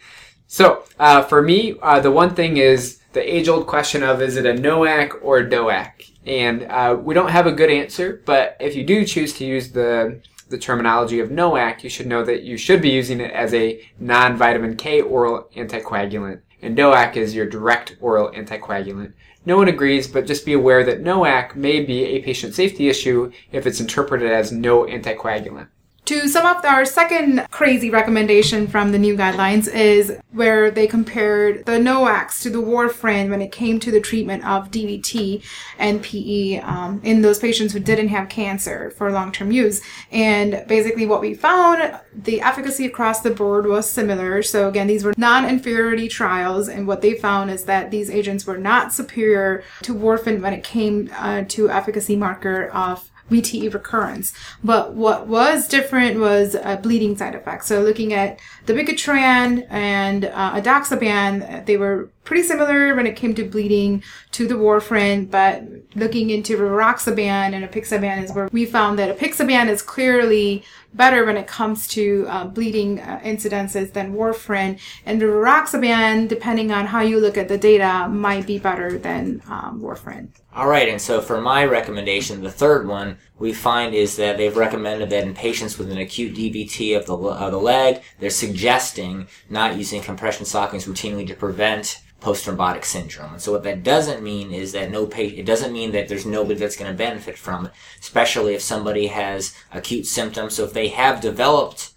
So, 0.54 0.84
uh, 1.00 1.24
for 1.24 1.42
me, 1.42 1.74
uh, 1.82 1.98
the 1.98 2.12
one 2.12 2.36
thing 2.36 2.58
is 2.58 3.00
the 3.12 3.34
age 3.34 3.48
old 3.48 3.66
question 3.66 4.04
of 4.04 4.22
is 4.22 4.36
it 4.36 4.46
a 4.46 4.54
NOAC 4.54 5.18
or 5.20 5.38
a 5.38 5.50
DOAC? 5.50 6.12
And 6.26 6.62
uh, 6.70 6.96
we 6.96 7.12
don't 7.12 7.32
have 7.32 7.48
a 7.48 7.50
good 7.50 7.70
answer, 7.70 8.22
but 8.24 8.56
if 8.60 8.76
you 8.76 8.84
do 8.84 9.04
choose 9.04 9.32
to 9.38 9.44
use 9.44 9.72
the 9.72 10.22
the 10.50 10.56
terminology 10.56 11.18
of 11.18 11.30
NOAC, 11.30 11.82
you 11.82 11.90
should 11.90 12.06
know 12.06 12.24
that 12.24 12.44
you 12.44 12.56
should 12.56 12.80
be 12.80 12.90
using 12.90 13.20
it 13.20 13.32
as 13.32 13.52
a 13.52 13.84
non-vitamin 13.98 14.76
K 14.76 15.00
oral 15.00 15.48
anticoagulant. 15.56 16.42
And 16.62 16.78
DOAC 16.78 17.16
is 17.16 17.34
your 17.34 17.46
direct 17.46 17.96
oral 18.00 18.30
anticoagulant. 18.30 19.12
No 19.44 19.56
one 19.56 19.66
agrees, 19.66 20.06
but 20.06 20.24
just 20.24 20.46
be 20.46 20.52
aware 20.52 20.84
that 20.84 21.02
NOAC 21.02 21.56
may 21.56 21.80
be 21.80 22.04
a 22.04 22.22
patient 22.22 22.54
safety 22.54 22.88
issue 22.88 23.32
if 23.50 23.66
it's 23.66 23.80
interpreted 23.80 24.30
as 24.30 24.52
no 24.52 24.84
anticoagulant. 24.84 25.66
To 26.06 26.28
sum 26.28 26.44
up, 26.44 26.62
our 26.64 26.84
second 26.84 27.46
crazy 27.50 27.88
recommendation 27.88 28.66
from 28.66 28.92
the 28.92 28.98
new 28.98 29.16
guidelines 29.16 29.72
is 29.72 30.18
where 30.32 30.70
they 30.70 30.86
compared 30.86 31.64
the 31.64 31.78
NOACs 31.78 32.42
to 32.42 32.50
the 32.50 32.58
warfarin 32.58 33.30
when 33.30 33.40
it 33.40 33.50
came 33.50 33.80
to 33.80 33.90
the 33.90 34.02
treatment 34.02 34.44
of 34.44 34.70
DVT 34.70 35.42
and 35.78 36.02
PE 36.02 36.58
um, 36.58 37.00
in 37.04 37.22
those 37.22 37.38
patients 37.38 37.72
who 37.72 37.80
didn't 37.80 38.08
have 38.08 38.28
cancer 38.28 38.90
for 38.90 39.10
long-term 39.10 39.50
use. 39.50 39.80
And 40.12 40.62
basically 40.68 41.06
what 41.06 41.22
we 41.22 41.32
found, 41.32 41.98
the 42.14 42.42
efficacy 42.42 42.84
across 42.84 43.22
the 43.22 43.30
board 43.30 43.64
was 43.64 43.88
similar. 43.88 44.42
So 44.42 44.68
again, 44.68 44.88
these 44.88 45.04
were 45.04 45.14
non-inferiority 45.16 46.08
trials. 46.08 46.68
And 46.68 46.86
what 46.86 47.00
they 47.00 47.14
found 47.14 47.50
is 47.50 47.64
that 47.64 47.90
these 47.90 48.10
agents 48.10 48.44
were 48.44 48.58
not 48.58 48.92
superior 48.92 49.64
to 49.84 49.94
warfarin 49.94 50.42
when 50.42 50.52
it 50.52 50.64
came 50.64 51.10
uh, 51.16 51.44
to 51.48 51.70
efficacy 51.70 52.14
marker 52.14 52.66
of 52.66 53.10
VTE 53.30 53.72
recurrence. 53.72 54.32
But 54.62 54.94
what 54.94 55.26
was 55.26 55.66
different 55.68 56.20
was 56.20 56.54
a 56.54 56.76
bleeding 56.76 57.16
side 57.16 57.34
effect. 57.34 57.64
So 57.64 57.80
looking 57.80 58.12
at 58.12 58.38
the 58.66 58.74
Dabigatran 58.74 59.66
and 59.70 60.26
uh, 60.26 60.60
edoxaban, 60.60 61.64
they 61.66 61.76
were 61.76 62.10
pretty 62.24 62.42
similar 62.42 62.94
when 62.94 63.06
it 63.06 63.16
came 63.16 63.34
to 63.34 63.44
bleeding 63.44 64.02
to 64.32 64.46
the 64.46 64.54
warfarin, 64.54 65.30
but 65.30 65.62
looking 65.94 66.30
into 66.30 66.56
rivaroxaban 66.56 67.52
and 67.52 67.64
apixaban 67.68 68.22
is 68.24 68.32
where 68.32 68.48
we 68.52 68.64
found 68.64 68.98
that 68.98 69.16
apixaban 69.16 69.68
is 69.68 69.82
clearly 69.82 70.64
better 70.94 71.24
when 71.24 71.36
it 71.36 71.46
comes 71.46 71.86
to 71.88 72.26
uh, 72.28 72.44
bleeding 72.44 73.00
uh, 73.00 73.20
incidences 73.24 73.92
than 73.92 74.14
warfarin, 74.14 74.78
and 75.04 75.20
rivaroxaban, 75.20 76.28
depending 76.28 76.70
on 76.70 76.86
how 76.86 77.00
you 77.00 77.20
look 77.20 77.36
at 77.36 77.48
the 77.48 77.58
data, 77.58 78.08
might 78.08 78.46
be 78.46 78.58
better 78.58 78.98
than 78.98 79.42
um, 79.48 79.80
warfarin. 79.82 80.28
All 80.54 80.68
right, 80.68 80.88
and 80.88 81.00
so 81.00 81.20
for 81.20 81.40
my 81.40 81.64
recommendation, 81.64 82.42
the 82.42 82.50
third 82.50 82.86
one 82.86 83.18
we 83.38 83.52
find 83.52 83.94
is 83.94 84.16
that 84.16 84.36
they've 84.36 84.56
recommended 84.56 85.10
that 85.10 85.24
in 85.24 85.34
patients 85.34 85.78
with 85.78 85.90
an 85.90 85.98
acute 85.98 86.34
DVT 86.36 86.96
of 86.96 87.06
the, 87.06 87.16
of 87.16 87.50
the 87.50 87.58
leg, 87.58 88.02
they're 88.20 88.30
suggesting 88.30 89.26
not 89.50 89.76
using 89.76 90.00
compression 90.00 90.46
stockings 90.46 90.86
routinely 90.86 91.26
to 91.26 91.34
prevent 91.34 92.00
post-thrombotic 92.24 92.84
syndrome. 92.84 93.34
And 93.34 93.42
so 93.42 93.52
what 93.52 93.62
that 93.64 93.82
doesn't 93.82 94.22
mean 94.22 94.50
is 94.50 94.72
that 94.72 94.90
no 94.90 95.06
patient, 95.06 95.40
it 95.40 95.46
doesn't 95.46 95.72
mean 95.72 95.92
that 95.92 96.08
there's 96.08 96.24
nobody 96.24 96.58
that's 96.58 96.76
going 96.76 96.90
to 96.90 96.96
benefit 96.96 97.36
from 97.36 97.66
it, 97.66 97.72
especially 98.00 98.54
if 98.54 98.62
somebody 98.62 99.08
has 99.08 99.54
acute 99.70 100.06
symptoms. 100.06 100.54
So 100.54 100.64
if 100.64 100.72
they 100.72 100.88
have 100.88 101.20
developed 101.20 101.92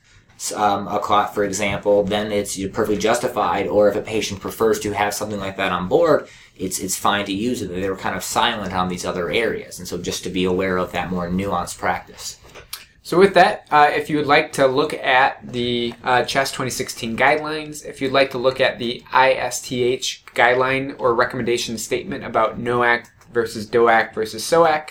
um, 0.56 0.88
a 0.88 1.00
clot, 1.00 1.34
for 1.34 1.44
example, 1.44 2.04
then 2.04 2.32
it's 2.32 2.58
perfectly 2.58 2.98
justified. 2.98 3.68
Or 3.68 3.90
if 3.90 3.96
a 3.96 4.02
patient 4.02 4.42
prefers 4.42 4.80
to 4.82 4.92
have 4.92 5.14
something 5.14 5.40
like 5.40 5.58
that 5.58 5.72
on 5.72 5.88
board, 5.88 6.28
it's 6.56 6.80
it's 6.80 6.96
fine 6.96 7.26
to 7.26 7.34
use 7.34 7.62
it. 7.62 7.70
They 7.70 7.90
were 7.90 7.96
kind 7.96 8.16
of 8.16 8.24
silent 8.24 8.74
on 8.74 8.90
these 8.90 9.06
other 9.06 9.30
areas, 9.32 9.80
and 9.80 9.88
so 9.88 9.98
just 9.98 10.24
to 10.24 10.30
be 10.30 10.44
aware 10.44 10.78
of 10.78 10.92
that 10.92 11.10
more 11.10 11.30
nuanced 11.30 11.78
practice. 11.78 12.38
So 13.08 13.18
with 13.18 13.36
that, 13.36 13.66
uh, 13.72 13.90
if 13.90 14.10
you 14.10 14.18
would 14.18 14.28
like 14.28 14.52
to 14.52 14.68
look 14.68 14.94
at 14.94 15.40
the 15.54 15.94
uh, 16.04 16.26
CHEST 16.26 16.56
2016 16.56 17.16
guidelines, 17.16 17.86
if 17.86 18.02
you'd 18.02 18.12
like 18.12 18.32
to 18.32 18.38
look 18.38 18.60
at 18.60 18.80
the 18.80 19.02
ISTH 19.14 20.26
guideline 20.36 20.94
or 21.00 21.16
recommendation 21.16 21.78
statement 21.78 22.26
about 22.26 22.60
NOAC 22.60 23.08
versus 23.32 23.66
DOAC 23.66 24.14
versus 24.14 24.44
SOAC, 24.44 24.90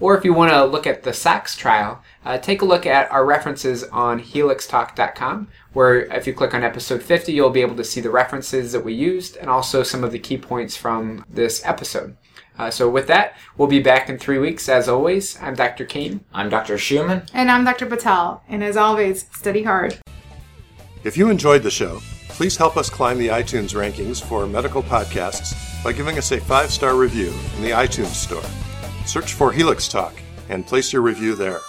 or 0.00 0.16
if 0.16 0.24
you 0.24 0.32
want 0.32 0.50
to 0.50 0.64
look 0.64 0.86
at 0.86 1.02
the 1.02 1.12
SOX 1.12 1.56
trial, 1.56 2.02
uh, 2.24 2.38
take 2.38 2.62
a 2.62 2.64
look 2.64 2.86
at 2.86 3.12
our 3.12 3.26
references 3.26 3.84
on 3.84 4.18
helixtalk.com, 4.18 5.48
where 5.74 6.06
if 6.06 6.26
you 6.26 6.32
click 6.32 6.54
on 6.54 6.64
episode 6.64 7.02
50, 7.02 7.34
you'll 7.34 7.50
be 7.50 7.60
able 7.60 7.76
to 7.76 7.84
see 7.84 8.00
the 8.00 8.08
references 8.08 8.72
that 8.72 8.82
we 8.82 8.94
used 8.94 9.36
and 9.36 9.50
also 9.50 9.82
some 9.82 10.02
of 10.02 10.12
the 10.12 10.18
key 10.18 10.38
points 10.38 10.74
from 10.74 11.22
this 11.28 11.60
episode. 11.66 12.16
Uh, 12.58 12.70
so 12.70 12.88
with 12.90 13.06
that, 13.06 13.34
we'll 13.56 13.68
be 13.68 13.80
back 13.80 14.08
in 14.08 14.18
three 14.18 14.38
weeks. 14.38 14.68
As 14.68 14.88
always, 14.88 15.40
I'm 15.40 15.54
Dr. 15.54 15.84
Kane. 15.84 16.20
I'm 16.34 16.48
Dr. 16.48 16.76
Schumann. 16.76 17.22
And 17.32 17.50
I'm 17.50 17.64
Dr. 17.64 17.86
Patel. 17.86 18.42
And 18.48 18.64
as 18.64 18.76
always, 18.76 19.26
study 19.32 19.62
hard. 19.62 19.98
If 21.04 21.16
you 21.16 21.30
enjoyed 21.30 21.62
the 21.62 21.70
show, 21.70 22.00
please 22.28 22.56
help 22.56 22.76
us 22.76 22.90
climb 22.90 23.18
the 23.18 23.28
iTunes 23.28 23.74
rankings 23.74 24.22
for 24.22 24.46
medical 24.46 24.82
podcasts 24.82 25.54
by 25.84 25.92
giving 25.92 26.18
us 26.18 26.32
a 26.32 26.40
five 26.40 26.70
star 26.70 26.96
review 26.96 27.32
in 27.56 27.62
the 27.62 27.70
iTunes 27.70 28.14
store. 28.14 28.42
Search 29.06 29.34
for 29.34 29.52
Helix 29.52 29.88
Talk 29.88 30.14
and 30.48 30.66
place 30.66 30.92
your 30.92 31.02
review 31.02 31.34
there. 31.34 31.60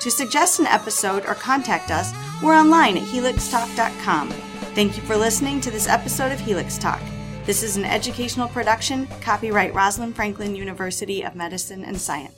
To 0.00 0.10
suggest 0.10 0.60
an 0.60 0.66
episode 0.66 1.24
or 1.26 1.34
contact 1.34 1.90
us, 1.90 2.12
we're 2.42 2.54
online 2.54 2.96
at 2.96 3.02
helixtalk.com. 3.04 4.30
Thank 4.74 4.96
you 4.96 5.02
for 5.02 5.16
listening 5.16 5.60
to 5.62 5.70
this 5.70 5.88
episode 5.88 6.32
of 6.32 6.38
Helix 6.38 6.78
Talk. 6.78 7.00
This 7.46 7.62
is 7.62 7.76
an 7.76 7.84
educational 7.84 8.48
production, 8.48 9.06
copyright 9.20 9.72
Rosalind 9.72 10.16
Franklin 10.16 10.56
University 10.56 11.22
of 11.22 11.36
Medicine 11.36 11.84
and 11.84 11.96
Science. 11.96 12.35